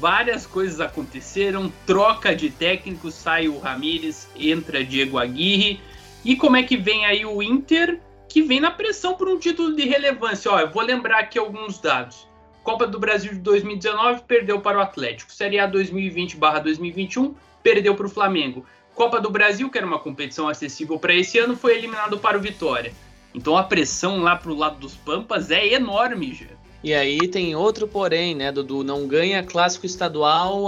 [0.00, 1.70] várias coisas aconteceram.
[1.86, 5.78] Troca de técnico, sai o Ramires, entra Diego Aguirre.
[6.24, 9.76] E como é que vem aí o Inter, que vem na pressão por um título
[9.76, 10.50] de relevância?
[10.50, 12.26] Ó, eu vou lembrar aqui alguns dados.
[12.62, 15.32] Copa do Brasil de 2019 perdeu para o Atlético.
[15.32, 18.64] Série A 2020/2021 perdeu para o Flamengo.
[18.94, 22.40] Copa do Brasil, que era uma competição acessível para esse ano, foi eliminado para o
[22.40, 22.92] Vitória.
[23.34, 26.48] Então a pressão lá para o lado dos Pampas é enorme.
[26.82, 28.82] E aí tem outro porém, né, Dudu?
[28.82, 30.64] Não ganha clássico estadual,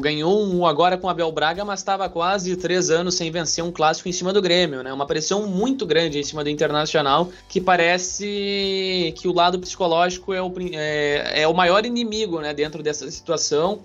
[0.00, 4.08] ganhou um agora com Abel Braga, mas estava quase três anos sem vencer um clássico
[4.08, 4.90] em cima do Grêmio, né?
[4.90, 10.40] Uma pressão muito grande em cima do Internacional, que parece que o lado psicológico é
[10.40, 13.80] o, é, é o maior inimigo, né, dentro dessa situação.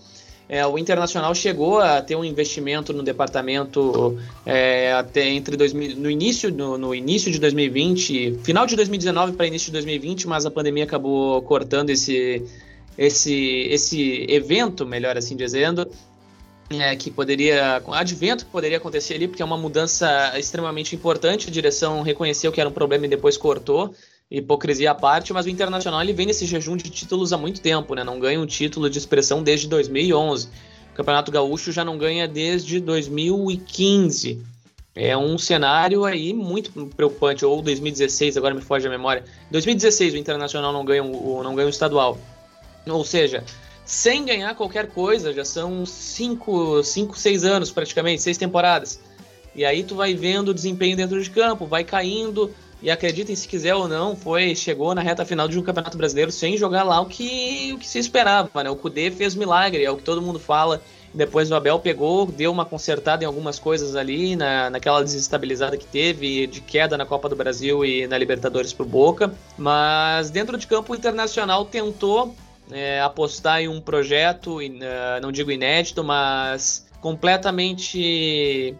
[0.54, 6.12] É, o Internacional chegou a ter um investimento no departamento é, até entre 2000, no
[6.12, 10.52] início no, no início de 2020, final de 2019 para início de 2020, mas a
[10.52, 12.46] pandemia acabou cortando esse
[12.98, 15.90] esse esse evento, melhor assim dizendo,
[16.70, 21.48] é, que poderia advento que poderia acontecer ali, porque é uma mudança extremamente importante.
[21.48, 23.96] A direção reconheceu que era um problema e depois cortou.
[24.32, 27.94] Hipocrisia à parte, mas o Internacional ele vem nesse jejum de títulos há muito tempo,
[27.94, 28.04] né?
[28.04, 30.48] Não ganha um título de expressão desde 2011.
[30.92, 34.42] O Campeonato Gaúcho já não ganha desde 2015.
[34.96, 37.44] É um cenário aí muito preocupante.
[37.44, 39.26] Ou 2016, agora me foge a memória.
[39.52, 42.18] 2016 o Internacional não ganha o não ganha o estadual.
[42.88, 43.44] Ou seja,
[43.86, 48.98] sem ganhar qualquer coisa, já são 5, 5, 6 anos praticamente, 6 temporadas.
[49.54, 52.50] E aí tu vai vendo o desempenho dentro de campo, vai caindo,
[52.82, 56.32] e acreditem se quiser ou não, foi chegou na reta final de um Campeonato Brasileiro
[56.32, 58.70] sem jogar lá o que, o que se esperava, né?
[58.70, 60.82] O Cudê fez milagre, é o que todo mundo fala.
[61.14, 65.86] Depois o Abel pegou, deu uma consertada em algumas coisas ali, na, naquela desestabilizada que
[65.86, 69.34] teve, de queda na Copa do Brasil e na Libertadores pro Boca.
[69.58, 72.34] Mas dentro de campo o Internacional tentou
[72.72, 78.74] é, apostar em um projeto, eh, não digo inédito, mas completamente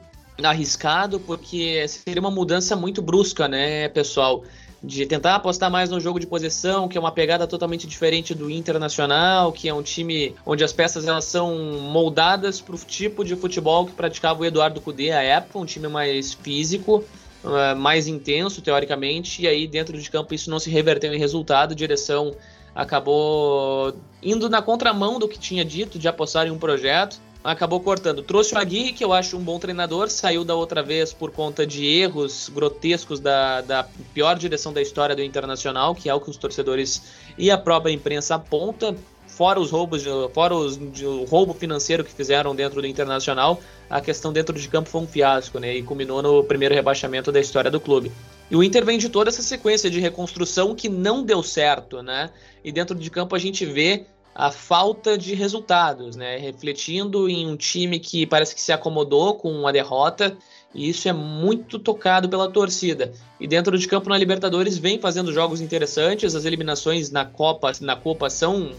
[0.50, 4.44] arriscado, porque seria uma mudança muito brusca, né, pessoal?
[4.84, 8.50] De tentar apostar mais no jogo de posição, que é uma pegada totalmente diferente do
[8.50, 13.36] Internacional, que é um time onde as peças elas são moldadas para o tipo de
[13.36, 17.04] futebol que praticava o Eduardo Cudê à época, um time mais físico,
[17.44, 21.74] eh, mais intenso, teoricamente, e aí dentro de campo isso não se reverteu em resultado,
[21.74, 22.36] a direção
[22.74, 28.22] acabou indo na contramão do que tinha dito de apostar em um projeto, acabou cortando.
[28.22, 31.66] Trouxe o Aguirre, que eu acho um bom treinador, saiu da outra vez por conta
[31.66, 36.30] de erros grotescos da, da pior direção da história do Internacional, que é o que
[36.30, 37.02] os torcedores
[37.38, 38.96] e a própria imprensa aponta,
[39.28, 44.32] fora os roubos, fora os, o roubo financeiro que fizeram dentro do Internacional, a questão
[44.32, 45.76] dentro de campo foi um fiasco, né?
[45.76, 48.12] E culminou no primeiro rebaixamento da história do clube.
[48.50, 52.30] E o Inter vem de toda essa sequência de reconstrução que não deu certo, né?
[52.64, 56.38] E dentro de campo a gente vê a falta de resultados, né?
[56.38, 60.38] Refletindo em um time que parece que se acomodou com a derrota,
[60.74, 63.12] e isso é muito tocado pela torcida.
[63.40, 67.96] E dentro de campo na Libertadores vem fazendo jogos interessantes, as eliminações na Copa, na
[67.96, 68.72] Copa são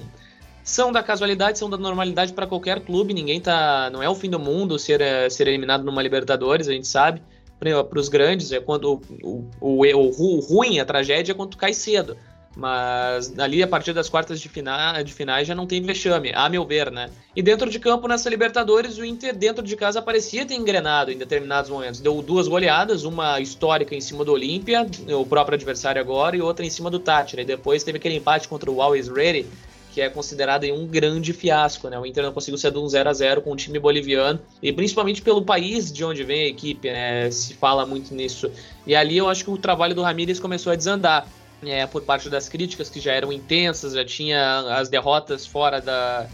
[0.64, 4.30] são da casualidade, são da normalidade para qualquer clube, ninguém tá, não é o fim
[4.30, 5.00] do mundo ser
[5.30, 7.22] ser eliminado numa Libertadores, a gente sabe.
[7.58, 11.72] Para os grandes, é quando o, o, o, o ruim, a tragédia é quando cai
[11.72, 12.16] cedo.
[12.54, 16.48] Mas ali, a partir das quartas de, final, de finais, já não tem vexame, a
[16.48, 17.08] meu ver, né?
[17.34, 21.16] E dentro de campo, nessa Libertadores, o Inter, dentro de casa, parecia ter engrenado em
[21.16, 22.00] determinados momentos.
[22.00, 26.64] Deu duas goleadas, uma histórica em cima do Olímpia, o próprio adversário agora, e outra
[26.64, 27.40] em cima do Tátira.
[27.40, 29.46] E depois teve aquele empate contra o Always Ready,
[29.90, 31.98] que é considerado um grande fiasco, né?
[31.98, 34.70] O Inter não conseguiu ser de um 0 a 0 com o time boliviano, e
[34.72, 37.30] principalmente pelo país de onde vem a equipe, né?
[37.30, 38.50] Se fala muito nisso.
[38.86, 41.26] E ali eu acho que o trabalho do Ramírez começou a desandar
[41.64, 46.26] é, por parte das críticas que já eram intensas, já tinha as derrotas fora da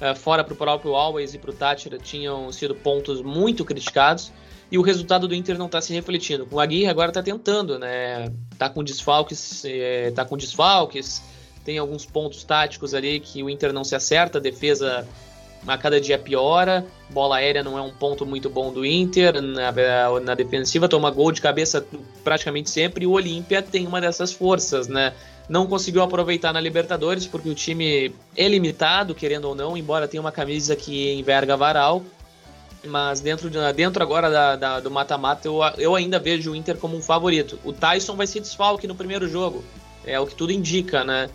[0.00, 4.32] uh, fora para o próprio Always e para o Tátira tinham sido pontos muito criticados
[4.70, 6.46] e o resultado do Inter não está se refletindo.
[6.50, 8.32] O Aguirre agora está tentando, né?
[8.56, 11.22] Tá com desfalques, é, tá com desfalques,
[11.64, 15.06] tem alguns pontos táticos ali que o Inter não se acerta, a defesa
[15.66, 19.72] a cada dia piora, bola aérea não é um ponto muito bom do Inter, na,
[20.20, 21.84] na defensiva toma gol de cabeça
[22.24, 25.12] praticamente sempre, e o Olímpia tem uma dessas forças, né?
[25.48, 30.20] Não conseguiu aproveitar na Libertadores, porque o time é limitado, querendo ou não, embora tenha
[30.20, 32.02] uma camisa que enverga varal,
[32.86, 36.76] mas dentro, de, dentro agora da, da, do mata-mata eu, eu ainda vejo o Inter
[36.76, 37.58] como um favorito.
[37.64, 39.62] O Tyson vai ser desfalque no primeiro jogo,
[40.06, 41.28] é o que tudo indica, né?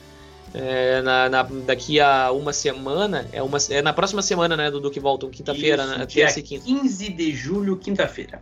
[0.58, 4.89] É, na, na, daqui a uma semana, é, uma, é na próxima semana, né, Dudu,
[4.89, 6.64] que voltam, quinta-feira, né, terça e quinta.
[6.64, 8.41] 15 de julho, quinta-feira.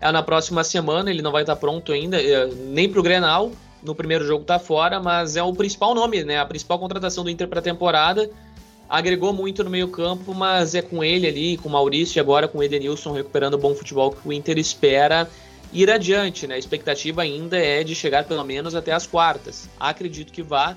[0.00, 3.50] É na próxima semana, ele não vai estar pronto ainda, é, nem pro Grenal,
[3.82, 7.30] no primeiro jogo tá fora, mas é o principal nome, né, a principal contratação do
[7.30, 8.30] Inter pra temporada,
[8.88, 12.46] agregou muito no meio campo, mas é com ele ali, com o Maurício e agora
[12.46, 15.28] com o Edenilson recuperando o bom futebol que o Inter espera
[15.72, 20.32] ir adiante, né, a expectativa ainda é de chegar pelo menos até as quartas, acredito
[20.32, 20.76] que vá,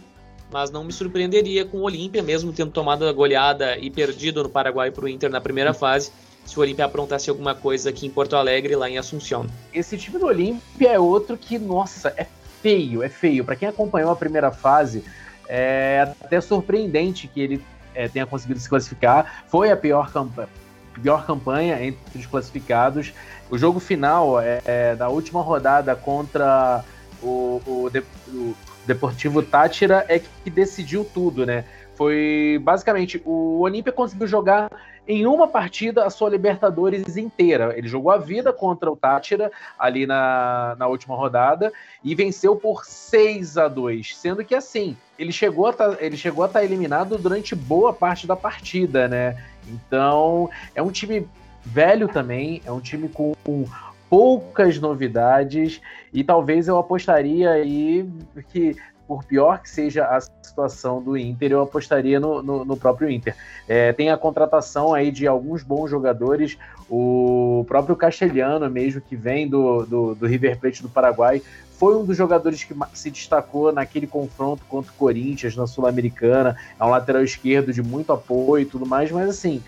[0.54, 4.50] mas não me surpreenderia com o Olímpia, mesmo tendo tomado a goleada e perdido no
[4.50, 6.12] Paraguai para o Inter na primeira fase,
[6.46, 9.48] se o Olímpia aprontasse alguma coisa aqui em Porto Alegre, lá em Assunção.
[9.74, 12.28] Esse time do Olímpia é outro que, nossa, é
[12.62, 13.44] feio, é feio.
[13.44, 15.04] Para quem acompanhou a primeira fase,
[15.48, 17.62] É até surpreendente que ele
[17.94, 19.44] é, tenha conseguido se classificar.
[19.48, 20.50] Foi a pior campanha,
[21.02, 23.14] pior campanha entre os classificados.
[23.50, 26.84] O jogo final é, é da última rodada contra
[27.22, 27.92] o, o,
[28.30, 28.56] o
[28.86, 31.64] Deportivo Tátira é que decidiu tudo, né?
[31.96, 34.70] Foi basicamente o Olímpia conseguiu jogar
[35.08, 37.78] em uma partida a sua Libertadores inteira.
[37.78, 41.72] Ele jogou a vida contra o Tátira ali na, na última rodada
[42.04, 46.44] e venceu por 6 a 2 sendo que assim, ele chegou a tá, ele chegou
[46.44, 49.38] a estar tá eliminado durante boa parte da partida, né?
[49.68, 51.28] Então, é um time
[51.64, 53.34] velho também, é um time com
[54.14, 55.82] poucas novidades
[56.14, 58.08] e talvez eu apostaria aí
[58.50, 58.76] que
[59.08, 63.36] por pior que seja a situação do Inter, eu apostaria no, no, no próprio Inter.
[63.68, 69.50] É, tem a contratação aí de alguns bons jogadores, o próprio Castelhano mesmo, que vem
[69.50, 71.42] do, do, do River Plate do Paraguai,
[71.80, 76.84] foi um dos jogadores que se destacou naquele confronto contra o Corinthians na Sul-Americana, é
[76.84, 79.64] um lateral esquerdo de muito apoio e tudo mais, mas assim,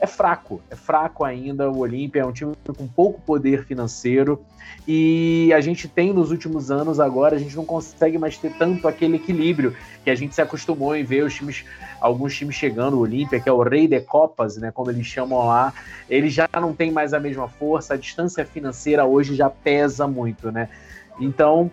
[0.00, 1.70] é fraco, é fraco ainda.
[1.70, 4.42] O Olímpia é um time com pouco poder financeiro
[4.86, 8.88] e a gente tem nos últimos anos agora, a gente não consegue mais ter tanto
[8.88, 11.64] aquele equilíbrio que a gente se acostumou em ver os times,
[12.00, 15.46] alguns times chegando, o Olímpia, que é o rei de copas, né, como eles chamam
[15.46, 15.72] lá,
[16.08, 20.50] ele já não tem mais a mesma força, a distância financeira hoje já pesa muito,
[20.50, 20.68] né?
[21.20, 21.70] Então,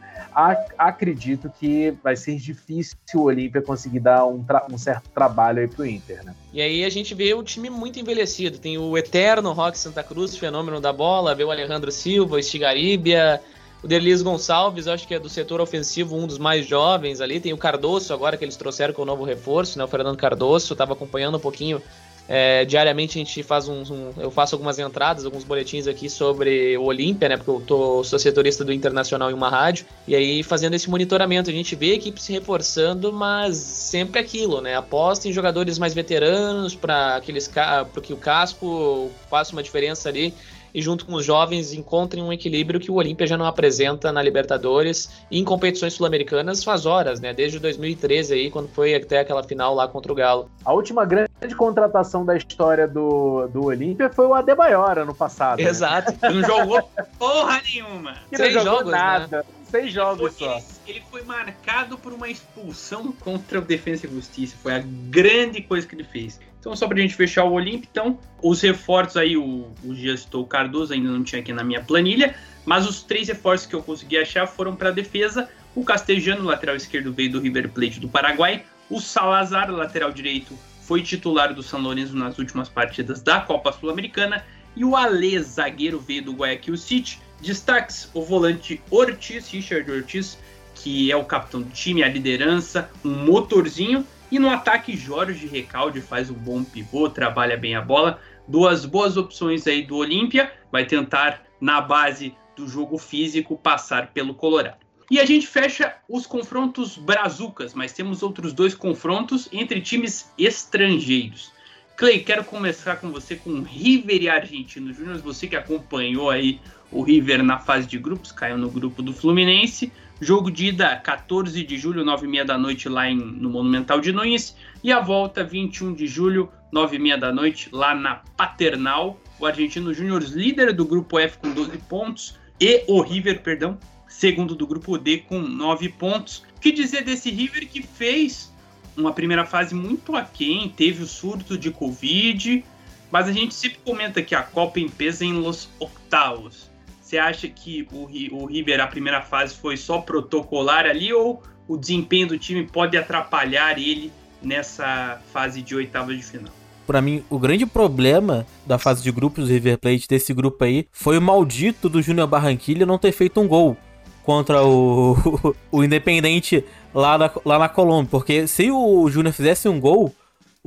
[0.77, 5.85] acredito que vai ser difícil o Olímpia conseguir dar um, um, certo trabalho aí pro
[5.85, 6.35] Inter, né?
[6.53, 8.59] E aí a gente vê o time muito envelhecido.
[8.59, 13.41] Tem o eterno Rock Santa Cruz, fenômeno da bola, vê o Alejandro Silva, o Estigaribia,
[13.83, 17.39] o Derlis Gonçalves, acho que é do setor ofensivo um dos mais jovens ali.
[17.39, 19.83] Tem o Cardoso agora que eles trouxeram com o novo reforço, né?
[19.83, 21.81] O Fernando Cardoso, estava acompanhando um pouquinho
[22.27, 26.77] é, diariamente a gente faz um, um, Eu faço algumas entradas, alguns boletins aqui sobre
[26.77, 27.37] o Olímpia, né?
[27.37, 29.85] Porque eu tô, sou setorista do Internacional em uma rádio.
[30.07, 34.59] E aí, fazendo esse monitoramento, a gente vê a equipe se reforçando, mas sempre aquilo,
[34.59, 34.75] né?
[34.75, 40.33] Aposta em jogadores mais veteranos para aqueles para que o casco faça uma diferença ali
[40.77, 44.21] e junto com os jovens encontrem um equilíbrio que o Olímpia já não apresenta na
[44.21, 47.33] Libertadores e em competições sul-americanas faz horas, né?
[47.33, 50.51] Desde 2013 aí, quando foi até aquela final lá contra o Galo.
[50.63, 55.63] A última grande contratação da história do, do Olímpia foi o Adebayor ano passado.
[55.63, 55.67] Né?
[55.67, 56.11] Exato.
[56.11, 56.29] Né?
[56.29, 58.13] Não jogou porra nenhuma.
[58.31, 58.99] Seis não jogou jogos, né?
[58.99, 59.37] nada.
[59.37, 59.43] Né?
[59.71, 60.57] Seis jogos foi, só.
[60.57, 64.55] Ele, ele, foi marcado por uma expulsão contra o Defensa e Justiça.
[64.61, 66.39] Foi a grande coisa que ele fez.
[66.59, 70.93] Então, só pra gente fechar o Olímpio, então, os reforços aí, o, o gestor Cardoso
[70.93, 72.35] ainda não tinha aqui na minha planilha,
[72.65, 75.49] mas os três reforços que eu consegui achar foram para a defesa.
[75.75, 78.63] O Castejano, lateral esquerdo, veio do River Plate do Paraguai.
[78.89, 84.43] O Salazar, lateral direito, foi titular do São Lourenço nas últimas partidas da Copa Sul-Americana.
[84.75, 87.19] E o Alê, zagueiro, veio do Guayaquil City.
[87.41, 90.37] Destaques: o volante Ortiz, Richard Ortiz,
[90.75, 94.05] que é o capitão do time, a liderança, um motorzinho.
[94.31, 98.19] E no ataque, Jorge Recalde faz um bom pivô, trabalha bem a bola.
[98.47, 100.51] Duas boas opções aí do Olímpia.
[100.71, 104.85] Vai tentar, na base do jogo físico, passar pelo Colorado.
[105.09, 111.53] E a gente fecha os confrontos brazucas, mas temos outros dois confrontos entre times estrangeiros.
[111.95, 115.17] Clay, quero começar com você com River e Argentino Júnior.
[115.19, 116.59] Você que acompanhou aí
[116.91, 119.91] o River na fase de grupos, caiu no grupo do Fluminense.
[120.19, 124.55] Jogo de ida 14 de julho, 9h30 da noite, lá em, no Monumental de Nunes.
[124.83, 129.19] E a volta 21 de julho, 9h30 da noite, lá na Paternal.
[129.39, 132.35] O Argentino Júnior, líder do grupo F com 12 pontos.
[132.59, 136.43] E o River, perdão, segundo do grupo D com 9 pontos.
[136.55, 138.51] O que dizer desse River que fez
[138.97, 142.65] uma primeira fase muito aquém, teve o surto de Covid,
[143.11, 146.71] mas a gente sempre comenta que a Copa empieza em los octavos.
[147.07, 151.77] Você acha que o, o River, a primeira fase, foi só protocolar ali ou o
[151.77, 154.11] desempenho do time pode atrapalhar ele
[154.43, 156.51] nessa fase de oitavas de final?
[156.85, 160.85] Para mim, o grande problema da fase de grupos do River Plate desse grupo aí
[160.91, 163.77] foi o maldito do Júnior Barranquilha não ter feito um gol
[164.25, 165.15] contra o,
[165.71, 166.61] o Independente
[166.93, 168.09] lá na, lá na Colômbia.
[168.11, 170.13] Porque se o Júnior fizesse um gol,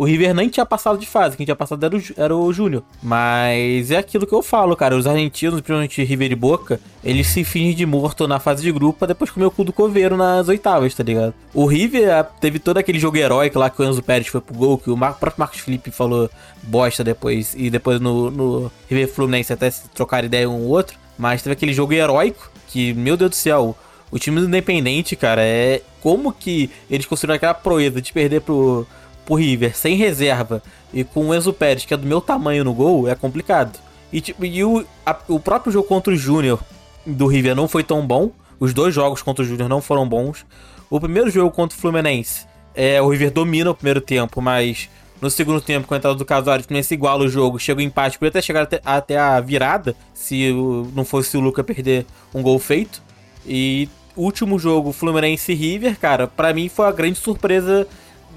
[0.01, 2.82] o River nem tinha passado de fase, quem tinha passado era o, era o Júnior.
[3.03, 4.96] Mas é aquilo que eu falo, cara.
[4.96, 9.01] Os argentinos, principalmente River e Boca, eles se fingem de morto na fase de grupo
[9.01, 11.34] pra depois comer o cu do coveiro nas oitavas, tá ligado?
[11.53, 14.78] O River teve todo aquele jogo heróico lá que o Enzo Pérez foi pro gol,
[14.78, 16.30] que o próprio Marcos Felipe falou
[16.62, 17.53] bosta depois.
[17.55, 20.96] E depois no, no River Fluminense até se trocar ideia um ou outro.
[21.18, 23.76] Mas teve aquele jogo heróico que, meu Deus do céu,
[24.11, 25.82] o time do Independente, cara, é.
[26.01, 28.86] Como que eles conseguiram aquela proeza de perder pro
[29.25, 30.62] pro River sem reserva
[30.93, 33.79] e com o Enzo Pérez, que é do meu tamanho no gol, é complicado.
[34.12, 36.61] E, tipo, e o, a, o próprio jogo contra o Júnior
[37.07, 38.31] do River não foi tão bom.
[38.59, 40.45] Os dois jogos contra o Júnior não foram bons.
[40.91, 44.89] O primeiro jogo contra o Fluminense é, o River domina o primeiro tempo, mas
[45.21, 47.83] no segundo tempo, com a entrada do Casares, o Fluminense iguala o jogo, chega o
[47.83, 50.51] empate, podia até chegar até, até a virada, se
[50.95, 53.03] não fosse o Luca perder um gol feito.
[53.47, 57.87] E último jogo, Fluminense River, cara, para mim foi a grande surpresa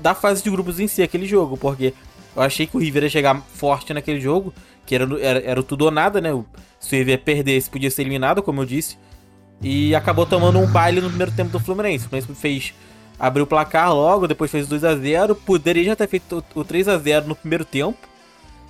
[0.03, 1.93] da fase de grupos em si, aquele jogo, porque
[2.35, 4.53] eu achei que o River ia chegar forte naquele jogo,
[4.85, 6.29] que era, era, era tudo ou nada, né?
[6.77, 8.97] Se o River perdesse, podia ser eliminado, como eu disse.
[9.61, 12.05] E acabou tomando um baile no primeiro tempo do Fluminense.
[12.05, 12.73] O Fluminense fez.
[13.17, 16.89] Abriu o placar logo, depois fez 2 a 0 Poderia já ter feito o 3
[16.89, 17.97] a 0 no primeiro tempo.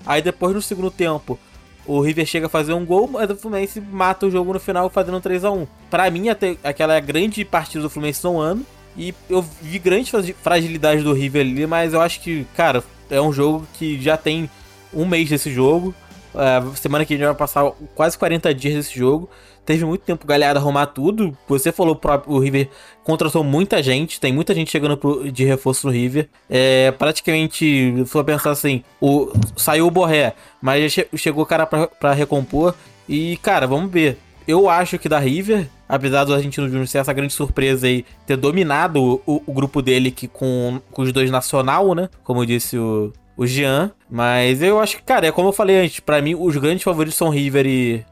[0.06, 1.40] Aí depois no segundo tempo,
[1.88, 4.88] o River chega a fazer um gol, mas o Fluminense mata o jogo no final
[4.90, 8.64] fazendo um 3 a 1 Para mim, até aquela grande partida do Fluminense no ano.
[8.98, 13.34] E eu vi grande fragilidade do River ali, mas eu acho que, cara, é um
[13.34, 14.50] jogo que já tem
[14.94, 15.94] um mês desse jogo.
[16.34, 19.30] Uh, semana que vem vai passar quase 40 dias desse jogo.
[19.66, 21.38] Teve muito tempo galera arrumar tudo.
[21.48, 22.70] Você falou próprio, o River
[23.04, 26.28] contratou muita gente, tem muita gente chegando pro, de reforço no River.
[26.50, 31.66] É, praticamente, se for pensar assim, o, saiu o Borré, mas che, chegou o cara
[31.66, 32.76] para recompor.
[33.08, 34.18] E, cara, vamos ver.
[34.46, 38.36] Eu acho que da River, apesar do Argentino Júnior ser essa grande surpresa aí, ter
[38.36, 42.10] dominado o, o, grupo dele que com, com os dois nacional, né?
[42.24, 43.92] Como disse o, o Jean.
[44.10, 47.16] Mas eu acho que, cara, é como eu falei antes, para mim os grandes favoritos
[47.16, 48.04] são River e,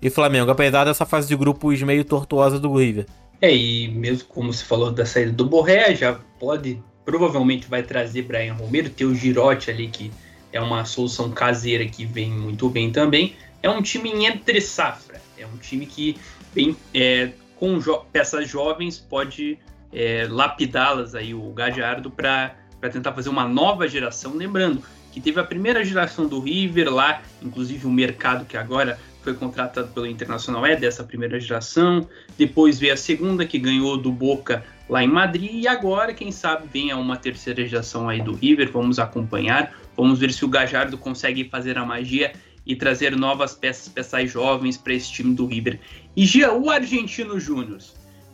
[0.00, 3.06] e Flamengo, apesar dessa fase de grupos meio tortuosa do River.
[3.40, 8.22] É, e mesmo como se falou da saída do Borré, já pode, provavelmente vai trazer
[8.22, 10.12] Brian Romero, ter o Girotti ali, que
[10.52, 13.34] é uma solução caseira que vem muito bem também.
[13.62, 16.16] É um time em entre safra, é um time que
[16.56, 19.58] vem é, com jo peças jovens, pode
[19.92, 22.56] é, lapidá-las aí, o Gadiardo, para
[22.90, 24.34] tentar fazer uma nova geração.
[24.34, 24.82] Lembrando
[25.12, 29.88] que teve a primeira geração do River lá, inclusive o mercado que agora foi contratado
[29.88, 32.08] pelo Internacional é dessa primeira geração.
[32.38, 35.50] Depois veio a segunda, que ganhou do Boca lá em Madrid.
[35.52, 38.70] E agora, quem sabe, venha uma terceira geração aí do River.
[38.70, 39.76] Vamos acompanhar.
[39.96, 42.32] Vamos ver se o Gajardo consegue fazer a magia
[42.66, 45.78] e trazer novas peças, peças jovens para esse time do River.
[46.16, 47.78] E Gia, o Argentino Júnior,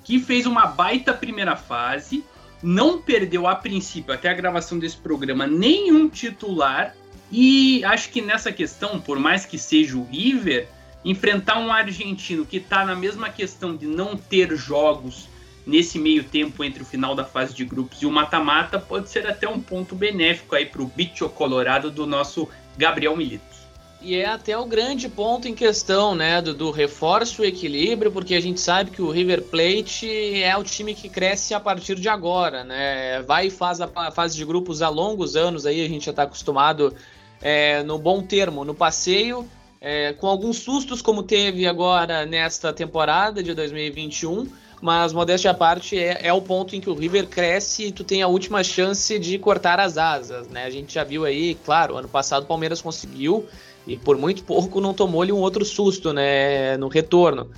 [0.02, 2.24] que fez uma baita primeira fase,
[2.62, 6.94] não perdeu a princípio, até a gravação desse programa, nenhum titular.
[7.30, 10.68] E acho que nessa questão, por mais que seja o River,
[11.04, 15.28] enfrentar um argentino que está na mesma questão de não ter jogos
[15.66, 19.26] nesse meio tempo entre o final da fase de grupos e o mata-mata pode ser
[19.26, 23.51] até um ponto benéfico aí para o bicho colorado do nosso Gabriel Milito.
[24.04, 28.34] E é até o grande ponto em questão, né, do, do reforço e equilíbrio, porque
[28.34, 32.08] a gente sabe que o River Plate é o time que cresce a partir de
[32.08, 33.22] agora, né?
[33.22, 36.24] Vai e faz a fase de grupos há longos anos aí, a gente já está
[36.24, 36.92] acostumado
[37.40, 39.48] é, no bom termo, no passeio,
[39.80, 44.48] é, com alguns sustos, como teve agora nesta temporada de 2021.
[44.80, 48.02] Mas, modéstia à parte, é, é, o ponto em que o River cresce e tu
[48.02, 50.64] tem a última chance de cortar as asas, né?
[50.64, 53.46] A gente já viu aí, claro, ano passado o Palmeiras conseguiu
[53.86, 57.50] e por muito pouco não tomou-lhe um outro susto, né, no retorno.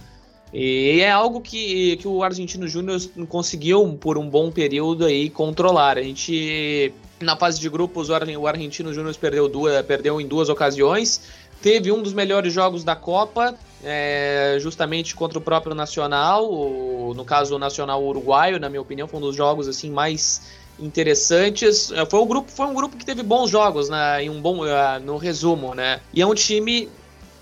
[0.53, 5.99] E é algo que, que o Argentino Júnior conseguiu por um bom período aí controlar.
[5.99, 11.21] A gente na fase de grupos o Argentino Júnior perdeu duas, perdeu em duas ocasiões
[11.65, 17.25] Teve um dos melhores jogos da Copa, é, justamente contra o próprio Nacional, o, no
[17.25, 20.43] caso o Nacional Uruguaio, na minha opinião, foi um dos jogos assim mais
[20.79, 21.91] interessantes.
[21.93, 24.65] É, foi um grupo, foi um grupo que teve bons jogos, né, em um bom,
[24.65, 26.01] uh, no resumo, né?
[26.13, 26.89] E é um time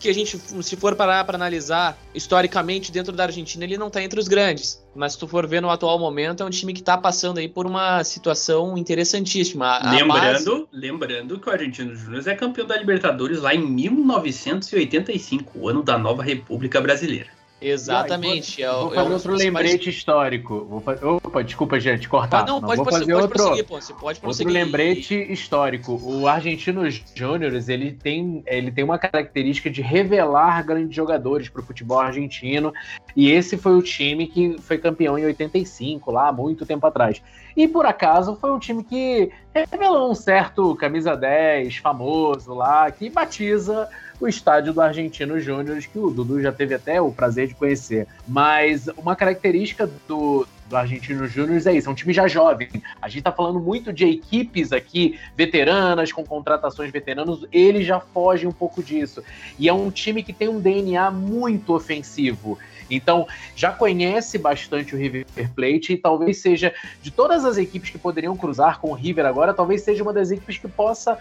[0.03, 4.03] que a gente, se for parar para analisar historicamente dentro da Argentina, ele não está
[4.03, 4.83] entre os grandes.
[4.97, 7.49] Mas se tu for ver no atual momento, é um time que está passando aí
[7.49, 9.79] por uma situação interessantíssima.
[9.93, 10.67] lembrando, base...
[10.73, 15.97] lembrando que o Argentino Júnior é campeão da Libertadores lá em 1985, o ano da
[15.97, 17.29] nova República Brasileira.
[17.63, 18.63] Exatamente.
[18.65, 20.65] Ah, vou, vou fazer outro lembrete histórico.
[20.69, 22.41] Vou fazer, opa, desculpa, gente, cortar.
[22.41, 24.49] Ah, não, não, pode, vou fazer pode outro, prosseguir, pô, você pode prosseguir.
[24.49, 26.01] Outro lembrete histórico.
[26.03, 26.83] O Argentino
[27.15, 32.73] Júnior, ele tem, ele tem uma característica de revelar grandes jogadores para o futebol argentino.
[33.15, 37.23] E esse foi o time que foi campeão em 85, lá, muito tempo atrás.
[37.57, 43.11] E por acaso foi um time que revelou um certo camisa 10 famoso lá, que
[43.11, 43.89] batiza
[44.23, 48.07] o estádio do Argentino Júnior, que o Dudu já teve até o prazer de conhecer.
[48.27, 52.69] Mas uma característica do, do Argentino Júnior é isso, é um time já jovem.
[53.01, 58.47] A gente está falando muito de equipes aqui, veteranas, com contratações veteranas, ele já foge
[58.47, 59.25] um pouco disso.
[59.59, 62.59] E é um time que tem um DNA muito ofensivo.
[62.95, 63.27] Então,
[63.57, 68.37] já conhece bastante o River Plate e talvez seja, de todas as equipes que poderiam
[68.37, 71.19] cruzar com o River agora, talvez seja uma das equipes que possa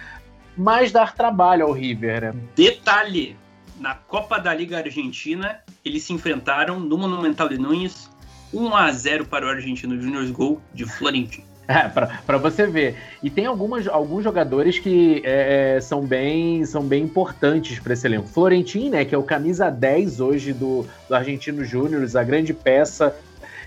[0.57, 2.41] mais dar trabalho ao River, né?
[2.55, 3.37] Detalhe:
[3.79, 8.09] na Copa da Liga Argentina, eles se enfrentaram no Monumental de Nunes,
[8.53, 11.50] 1 a 0 para o Argentino Júnior, gol de Florentino.
[11.81, 12.97] É, pra, pra você ver.
[13.23, 18.05] E tem algumas, alguns jogadores que é, é são, bem, são bem importantes para esse
[18.05, 18.27] elenco.
[18.27, 23.15] Florentin, né, que é o camisa 10 hoje do, do Argentino Júnior, a grande peça.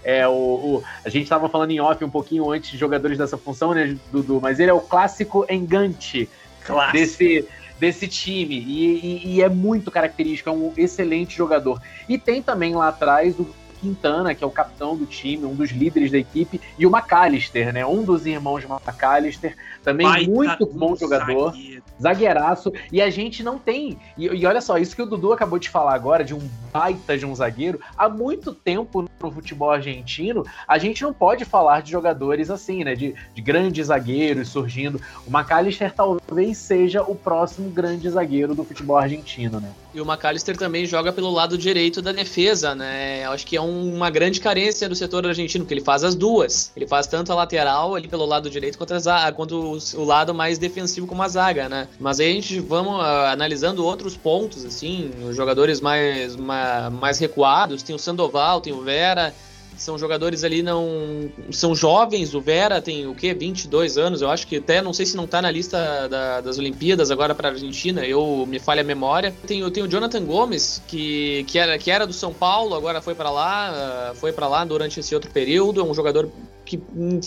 [0.05, 3.39] É, o, o a gente estava falando em off um pouquinho antes de jogadores dessa
[3.39, 4.39] função, né, Dudu?
[4.41, 6.29] Mas ele é o clássico engante
[6.63, 6.93] Clássico.
[6.93, 7.49] desse,
[7.81, 8.57] desse time.
[8.57, 11.81] E, e, e, é muito característico, é um excelente jogador.
[12.07, 13.49] E tem também lá atrás o
[13.85, 17.71] Quintana, que é o capitão do time, um dos líderes da equipe, e o McAllister,
[17.71, 17.85] né?
[17.85, 21.53] Um dos irmãos McAllister, também muito bom jogador.
[21.53, 21.83] Zagueiro.
[22.01, 22.73] Zagueiraço.
[22.91, 23.99] E a gente não tem.
[24.17, 26.41] E, e, olha só, isso que o Dudu acabou de falar agora, de um
[26.73, 31.83] baita de um zagueiro, há muito tempo no futebol argentino, a gente não pode falar
[31.83, 32.95] de jogadores assim, né?
[32.95, 34.99] De, de grandes zagueiros surgindo.
[35.27, 39.71] O McAllister talvez seja o próximo grande zagueiro do futebol argentino, né?
[39.95, 43.25] E o McAllister também joga pelo lado direito da defesa, né?
[43.27, 46.73] Acho que é um, uma grande carência do setor argentino, porque ele faz as duas.
[46.77, 48.93] Ele faz tanto a lateral ali pelo lado direito quanto,
[49.37, 51.87] quanto o, o lado mais defensivo como a zaga, né?
[52.01, 57.85] Mas aí a gente vamos uh, analisando outros pontos, assim, os jogadores mais, mais recuados.
[57.85, 59.33] Tem o Sandoval, tem o Vera
[59.77, 63.35] são jogadores ali não são jovens, o Vera tem o quê?
[63.35, 66.59] 22 anos, eu acho que até não sei se não tá na lista da, das
[66.59, 69.35] Olimpíadas agora para Argentina, eu me falha a memória.
[69.47, 73.15] Tem, tenho o Jonathan Gomes, que, que era que era do São Paulo, agora foi
[73.15, 76.31] para lá, foi para lá durante esse outro período, é um jogador
[76.65, 76.81] que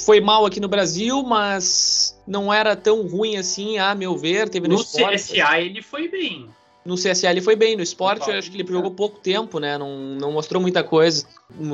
[0.04, 4.68] foi mal aqui no Brasil, mas não era tão ruim assim, a meu ver, teve
[4.68, 6.50] no, no CSA ele foi bem
[6.88, 9.78] no CSA ele foi bem, no esporte eu acho que ele jogou pouco tempo, né?
[9.78, 11.28] Não, não mostrou muita coisa.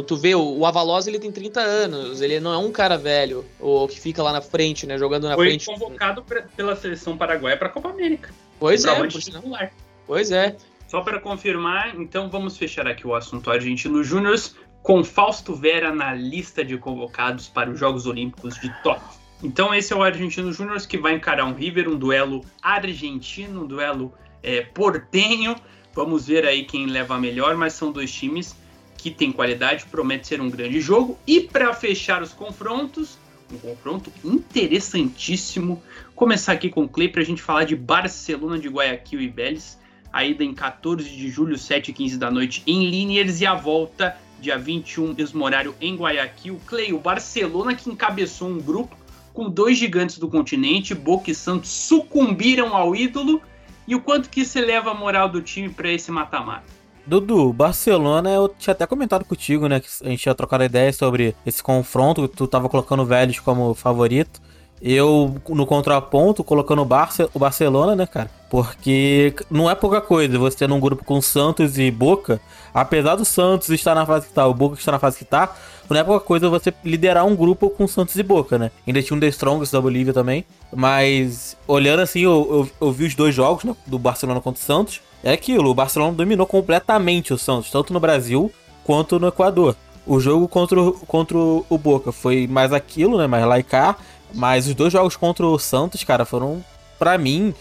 [0.08, 3.46] Tu vê, o, o Avaloz ele tem 30 anos, ele não é um cara velho,
[3.60, 4.98] ou que fica lá na frente, né?
[4.98, 5.66] Jogando na foi frente.
[5.66, 8.34] Foi convocado pra, pela seleção paraguaia para a Copa América.
[8.60, 9.72] Pois é, por
[10.08, 10.56] Pois é.
[10.88, 14.40] Só para confirmar, então vamos fechar aqui o assunto argentino Júnior
[14.82, 19.08] com Fausto Vera na lista de convocados para os Jogos Olímpicos de Tóquio.
[19.44, 23.68] Então esse é o Argentino Júnior que vai encarar um River, um duelo argentino, um
[23.68, 24.14] duelo
[24.44, 25.56] é, portenho.
[25.96, 28.56] Vamos ver aí quem leva a melhor, mas são dois times
[28.98, 31.18] que têm qualidade, promete ser um grande jogo.
[31.26, 33.18] E para fechar os confrontos,
[33.52, 35.82] um confronto interessantíssimo.
[36.16, 39.80] Começar aqui com o Clay para a gente falar de Barcelona de Guayaquil e Vélez.
[40.12, 43.56] A ida em 14 de julho, 7 e 15 da noite em Liniers e a
[43.56, 46.60] volta dia 21, mesmo horário, em Guayaquil.
[46.68, 48.96] Clay, o Barcelona que encabeçou um grupo
[49.34, 53.42] com dois gigantes do continente, Boca e Santos, sucumbiram ao ídolo
[53.88, 56.64] e o quanto que isso eleva a moral do time para esse mata-mata?
[57.06, 59.80] Dudu, Barcelona, eu tinha até comentado contigo, né?
[59.80, 63.74] Que a gente tinha trocado ideia sobre esse confronto, tu tava colocando o Vélez como
[63.74, 64.42] favorito.
[64.82, 68.30] Eu, no contraponto, colocando o, Barça, o Barcelona, né, cara?
[68.50, 72.42] Porque não é pouca coisa você num grupo com Santos e Boca,
[72.74, 75.56] apesar do Santos estar na fase que tá, o Boca estar na fase que tá,
[75.90, 78.72] não é pouca coisa você liderar um grupo com Santos e Boca, né?
[78.88, 80.46] Ainda tinha um The Strongest da Bolívia também.
[80.74, 84.66] Mas, olhando assim, eu, eu, eu vi os dois jogos né, do Barcelona contra o
[84.66, 85.02] Santos.
[85.24, 88.52] É aquilo, o Barcelona dominou completamente o Santos, tanto no Brasil
[88.84, 89.76] quanto no Equador.
[90.06, 93.28] O jogo contra, o, contra o Boca foi mais aquilo, né?
[93.28, 93.98] Mais laicar.
[94.34, 96.64] Mas os dois jogos contra o Santos, cara, foram,
[96.98, 97.54] para mim,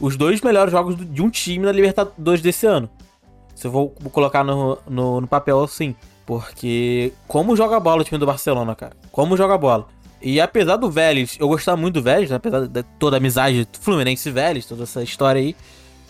[0.00, 2.90] os dois melhores jogos de um time na Libertadores desse ano.
[3.54, 5.94] Se eu vou colocar no, no, no papel assim.
[6.26, 8.96] Porque como joga bola o time do Barcelona, cara.
[9.12, 9.86] Como joga bola.
[10.20, 12.36] E apesar do Vélez, eu gostar muito do Vélez, né?
[12.36, 15.54] apesar de toda a amizade Fluminense Vélez, toda essa história aí,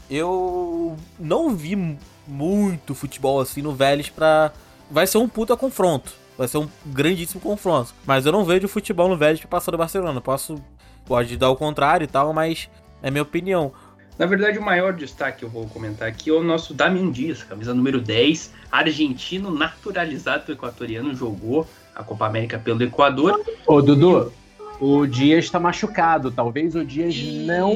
[0.09, 4.53] eu não vi muito futebol assim no Vélez pra.
[4.91, 6.12] Vai ser um puta confronto.
[6.39, 7.95] Vai ser um grandíssimo confronto.
[8.07, 10.21] Mas eu não vejo futebol no Vélez pra passar do Barcelona.
[10.21, 10.57] Posso.
[11.05, 12.69] Pode dar o contrário e tal, mas
[13.03, 13.73] é minha opinião.
[14.19, 17.43] Na verdade, o maior destaque que eu vou comentar aqui é o nosso Damian Dias,
[17.43, 23.41] camisa número 10, argentino naturalizado equatoriano, jogou a Copa América pelo Equador.
[23.67, 24.33] Ô, Dudu,
[24.81, 26.31] o Dias está machucado.
[26.31, 27.14] Talvez o Dias
[27.47, 27.75] não,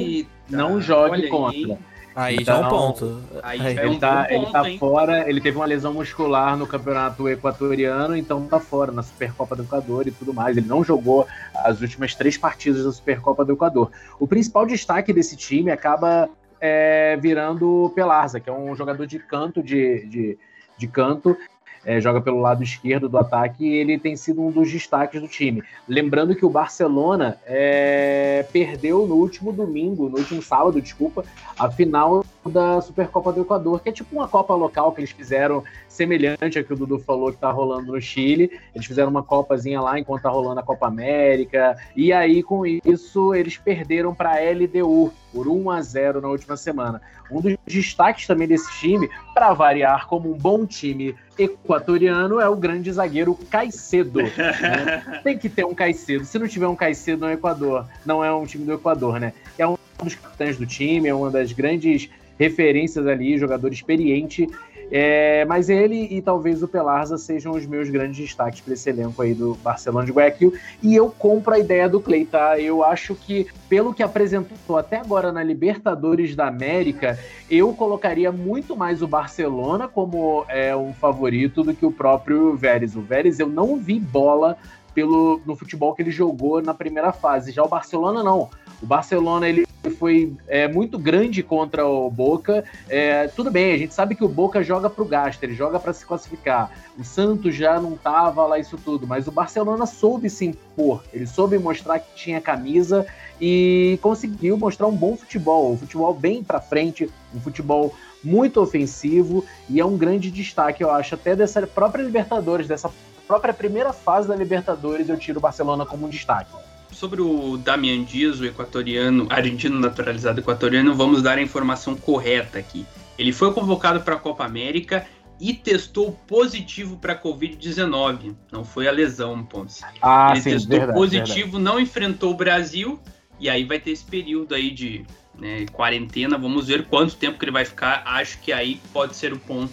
[0.49, 1.75] não jogue contra.
[1.75, 1.79] Aí.
[2.15, 3.23] Aí então, já é um ponto.
[3.43, 3.79] Aí, aí.
[3.79, 8.47] É ele, tá, ele tá fora, ele teve uma lesão muscular no campeonato equatoriano, então
[8.47, 10.57] tá fora na Supercopa do Equador e tudo mais.
[10.57, 13.91] Ele não jogou as últimas três partidas da Supercopa do Equador.
[14.19, 16.29] O principal destaque desse time acaba
[16.61, 20.39] é, virando o Pelarza, que é um jogador de canto de, de,
[20.77, 21.37] de canto
[21.85, 25.29] é, joga pelo lado esquerdo do ataque e ele tem sido um dos destaques do
[25.29, 25.63] time.
[25.89, 31.25] Lembrando que o Barcelona é, perdeu no último domingo, no último sábado, desculpa,
[31.59, 35.63] a final da Supercopa do Equador, que é tipo uma Copa local que eles fizeram
[35.89, 38.51] semelhante ao que o Dudu falou que tá rolando no Chile.
[38.75, 41.77] Eles fizeram uma Copazinha lá enquanto tá rolando a Copa América.
[41.95, 46.57] E aí, com isso, eles perderam para a LDU por 1 a 0 na última
[46.57, 47.01] semana.
[47.31, 52.57] Um dos destaques também desse time, para variar, como um bom time equatoriano é o
[52.57, 54.23] grande zagueiro Caicedo.
[54.23, 55.21] Né?
[55.23, 56.25] Tem que ter um Caicedo.
[56.25, 59.33] Se não tiver um Caicedo no Equador, não é um time do Equador, né?
[59.59, 62.09] É um dos capitães do time, é uma das grandes
[62.39, 64.49] referências ali, jogador experiente.
[64.91, 69.23] É, mas ele e talvez o Pelarza sejam os meus grandes destaques para esse elenco
[69.23, 70.53] aí do Barcelona de Guayaquil.
[70.83, 72.59] E eu compro a ideia do Clay, tá?
[72.59, 77.19] Eu acho que, pelo que apresentou até agora na Libertadores da América,
[77.49, 82.97] eu colocaria muito mais o Barcelona como é, um favorito do que o próprio Vélez.
[82.97, 84.57] O Vélez eu não vi bola
[84.93, 87.53] pelo no futebol que ele jogou na primeira fase.
[87.53, 88.51] Já o Barcelona não.
[88.83, 92.65] O Barcelona ele foi é, muito grande contra o Boca.
[92.89, 95.81] É, tudo bem, a gente sabe que o Boca joga para o gasto, ele joga
[95.81, 96.71] para se classificar.
[96.99, 101.03] O Santos já não tava lá isso tudo, mas o Barcelona soube se impor.
[101.13, 103.07] Ele soube mostrar que tinha camisa
[103.41, 109.45] e conseguiu mostrar um bom futebol, um futebol bem para frente, um futebol muito ofensivo
[109.67, 112.91] e é um grande destaque, eu acho, até dessa própria Libertadores, dessa
[113.27, 116.51] própria primeira fase da Libertadores, eu tiro o Barcelona como um destaque
[116.93, 122.87] sobre o Damian Dias, o equatoriano, argentino naturalizado equatoriano, vamos dar a informação correta aqui.
[123.19, 125.07] Ele foi convocado para a Copa América
[125.41, 128.35] e testou positivo para Covid-19.
[128.53, 129.83] Não foi a lesão, Ponce.
[130.03, 131.65] Ah, Ele sim, testou verdade, positivo, verdade.
[131.65, 133.01] não enfrentou o Brasil
[133.39, 135.05] e aí vai ter esse período aí de
[135.39, 136.37] né, quarentena.
[136.37, 138.03] Vamos ver quanto tempo que ele vai ficar.
[138.05, 139.73] Acho que aí pode ser o ponto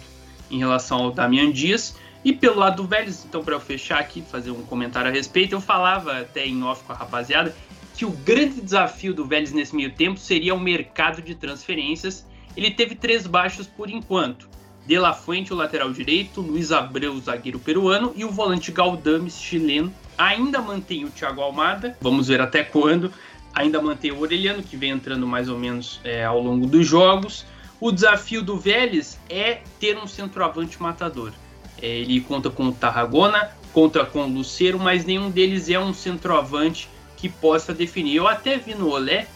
[0.50, 1.96] em relação ao Damian Dias.
[2.24, 5.54] E pelo lado do Vélez, então, para eu fechar aqui, fazer um comentário a respeito,
[5.54, 7.54] eu falava até em off com a rapaziada
[7.98, 12.24] que o grande desafio do Vélez nesse meio tempo seria o mercado de transferências.
[12.56, 14.48] Ele teve três baixos por enquanto.
[14.86, 19.40] De La Fuente, o lateral direito, Luiz Abreu, o zagueiro peruano, e o volante Galdames,
[19.40, 19.92] chileno.
[20.16, 23.12] Ainda mantém o Thiago Almada, vamos ver até quando.
[23.52, 27.44] Ainda mantém o Orelhano, que vem entrando mais ou menos é, ao longo dos jogos.
[27.80, 31.32] O desafio do Vélez é ter um centroavante matador.
[31.80, 35.94] É, ele conta com o Tarragona, conta com o Lucero, mas nenhum deles é um
[35.94, 38.16] centroavante que possa definir.
[38.16, 39.26] Eu até vi no Olé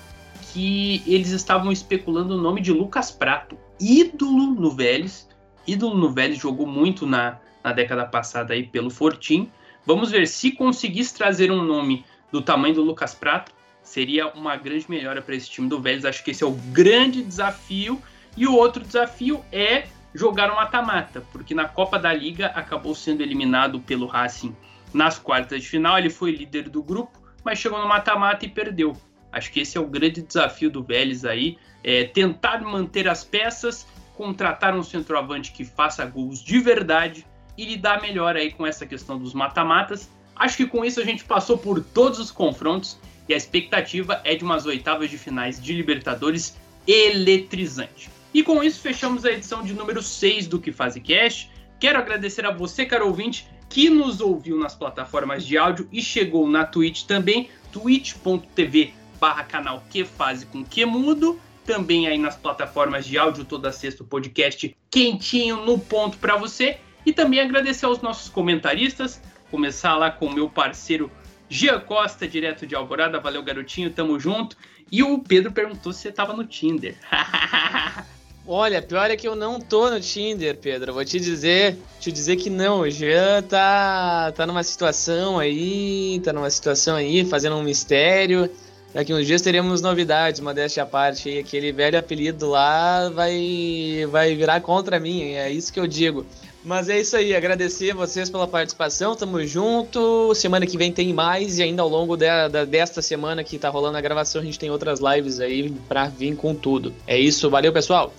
[0.53, 5.29] que eles estavam especulando o nome de Lucas Prato, ídolo no Vélez.
[5.67, 9.51] Ídolo no Vélez, jogou muito na, na década passada aí pelo Fortim.
[9.87, 13.53] Vamos ver se conseguisse trazer um nome do tamanho do Lucas Prato,
[13.83, 16.05] seria uma grande melhora para esse time do Vélez.
[16.05, 18.01] Acho que esse é o grande desafio.
[18.37, 23.23] E o outro desafio é jogar um mata-mata, porque na Copa da Liga acabou sendo
[23.23, 24.55] eliminado pelo Racing
[24.93, 25.99] nas quartas de final.
[25.99, 28.97] Ele foi líder do grupo, mas chegou no mata-mata e perdeu.
[29.33, 33.87] Acho que esse é o grande desafio do Vélez aí, é tentar manter as peças,
[34.15, 37.27] contratar um centroavante que faça gols de verdade
[37.57, 40.11] e lidar melhor aí com essa questão dos mata-matas.
[40.37, 42.99] Acho que com isso a gente passou por todos os confrontos
[43.29, 46.57] e a expectativa é de umas oitavas de finais de Libertadores
[46.87, 48.11] eletrizante.
[48.35, 51.51] E com isso fechamos a edição de número 6 do Que Faz Cast.
[51.79, 56.49] Quero agradecer a você, caro ouvinte, que nos ouviu nas plataformas de áudio e chegou
[56.49, 61.39] na Twitch também, twitch.tv barra canal Que Faz com Que Mudo.
[61.65, 66.79] Também aí nas plataformas de áudio, toda sexta o podcast quentinho no ponto para você.
[67.07, 71.11] E também agradecer aos nossos comentaristas, começar lá com o meu parceiro
[71.49, 73.21] Gia Costa, direto de Alvorada.
[73.21, 74.57] Valeu, garotinho, tamo junto.
[74.91, 76.97] E o Pedro perguntou se você tava no Tinder.
[78.47, 80.93] Olha, pior é que eu não tô no Tinder, Pedro.
[80.93, 82.81] Vou te dizer, te dizer que não.
[82.81, 88.51] O Jean tá, tá numa situação aí, tá numa situação aí, fazendo um mistério.
[88.93, 91.31] Daqui uns dias teremos novidades, modéstia à parte.
[91.31, 96.27] E aquele velho apelido lá vai, vai virar contra mim, é isso que eu digo.
[96.65, 100.35] Mas é isso aí, agradecer vocês pela participação, tamo junto.
[100.35, 104.01] Semana que vem tem mais, e ainda ao longo desta semana que tá rolando a
[104.01, 106.93] gravação, a gente tem outras lives aí pra vir com tudo.
[107.07, 108.13] É isso, valeu pessoal!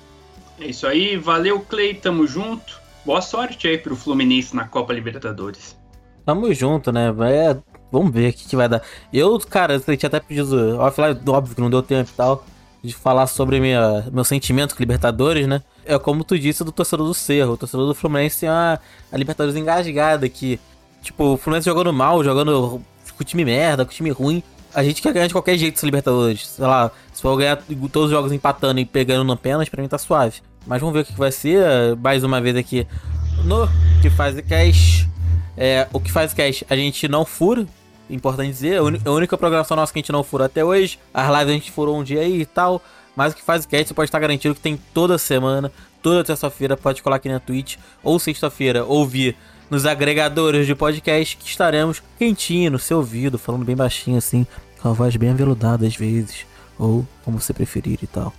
[0.60, 2.82] É isso aí, valeu Clay, tamo junto.
[3.06, 5.78] Boa sorte aí pro Fluminense na Copa Libertadores.
[6.26, 7.14] Tamo junto, né?
[7.30, 7.58] É,
[7.92, 8.82] vamos ver o que, que vai dar.
[9.12, 12.46] Eu, cara, eu tinha até pedido offline, óbvio que não deu tempo e tal,
[12.82, 15.62] de falar sobre minha, meu sentimento com Libertadores, né?
[15.86, 17.54] É como tu disse do torcedor do Cerro.
[17.54, 18.80] O torcedor do Fluminense tem uma,
[19.12, 20.60] a Libertadores engasgada que,
[21.02, 22.82] tipo, o Fluminense jogando mal, jogando
[23.18, 24.42] com time merda, com time ruim.
[24.74, 26.48] A gente quer ganhar de qualquer jeito essa Libertadores.
[26.48, 27.58] Sei lá, se for ganhar
[27.92, 30.42] todos os jogos empatando e pegando no pênalti, pra mim tá suave.
[30.66, 31.96] Mas vamos ver o que vai ser.
[31.98, 32.88] Mais uma vez aqui
[33.44, 33.68] no
[34.02, 35.08] que faz cash.
[35.56, 37.66] É, o que faz cash a gente não fura.
[38.10, 41.00] Importante dizer, a única programação nossa que a gente não fura até hoje.
[41.14, 42.82] As lives a gente furou um dia aí e tal.
[43.16, 45.72] Mas o que faz cast você pode estar garantido que tem toda semana,
[46.02, 49.36] toda terça-feira, pode colar aqui na Twitch, ou sexta-feira, ouvir
[49.70, 54.46] nos agregadores de podcast que estaremos quentinho no seu ouvido, falando bem baixinho assim,
[54.84, 56.46] com a voz bem aveludada às vezes,
[56.78, 58.34] ou como você preferir e tal.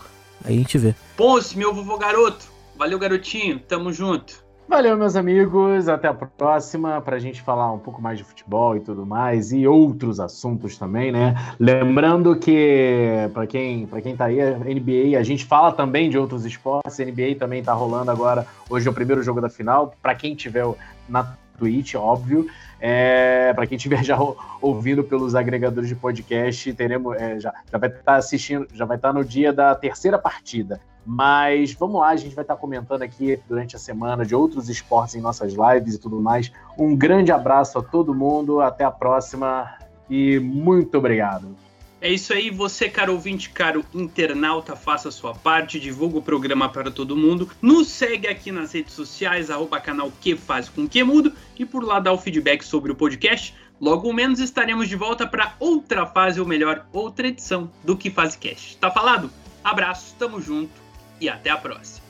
[0.44, 0.94] Aí a gente vê.
[1.16, 2.52] Ponce, meu vovô garoto.
[2.76, 3.58] Valeu, garotinho.
[3.58, 4.44] Tamo junto.
[4.68, 5.88] Valeu, meus amigos.
[5.88, 9.52] Até a próxima para a gente falar um pouco mais de futebol e tudo mais
[9.52, 11.34] e outros assuntos também, né?
[11.58, 16.44] Lembrando que para quem para quem tá aí, NBA, a gente fala também de outros
[16.44, 17.00] esportes.
[17.00, 18.46] A NBA também tá rolando agora.
[18.68, 19.94] Hoje é o primeiro jogo da final.
[20.02, 20.66] Para quem tiver
[21.08, 22.46] na Twitch, óbvio.
[22.80, 24.18] É, para quem estiver já
[24.60, 28.96] ouvindo pelos agregadores de podcast, teremos é, já, já vai estar tá assistindo, já vai
[28.96, 30.80] estar tá no dia da terceira partida.
[31.06, 35.14] Mas vamos lá, a gente vai estar comentando aqui durante a semana de outros esportes
[35.14, 36.50] em nossas lives e tudo mais.
[36.78, 39.70] Um grande abraço a todo mundo, até a próxima
[40.08, 41.63] e muito obrigado.
[42.04, 46.68] É isso aí, você, caro ouvinte, caro internauta, faça a sua parte, divulga o programa
[46.68, 51.02] para todo mundo, nos segue aqui nas redes sociais, arroba canal Que Faz Com Que
[51.02, 53.54] Mudo, e por lá dá o feedback sobre o podcast.
[53.80, 58.36] Logo menos estaremos de volta para outra fase, ou melhor, outra edição do Que Faz
[58.36, 58.76] Cast.
[58.76, 59.30] Tá falado?
[59.64, 60.74] Abraço, tamo junto
[61.18, 62.03] e até a próxima.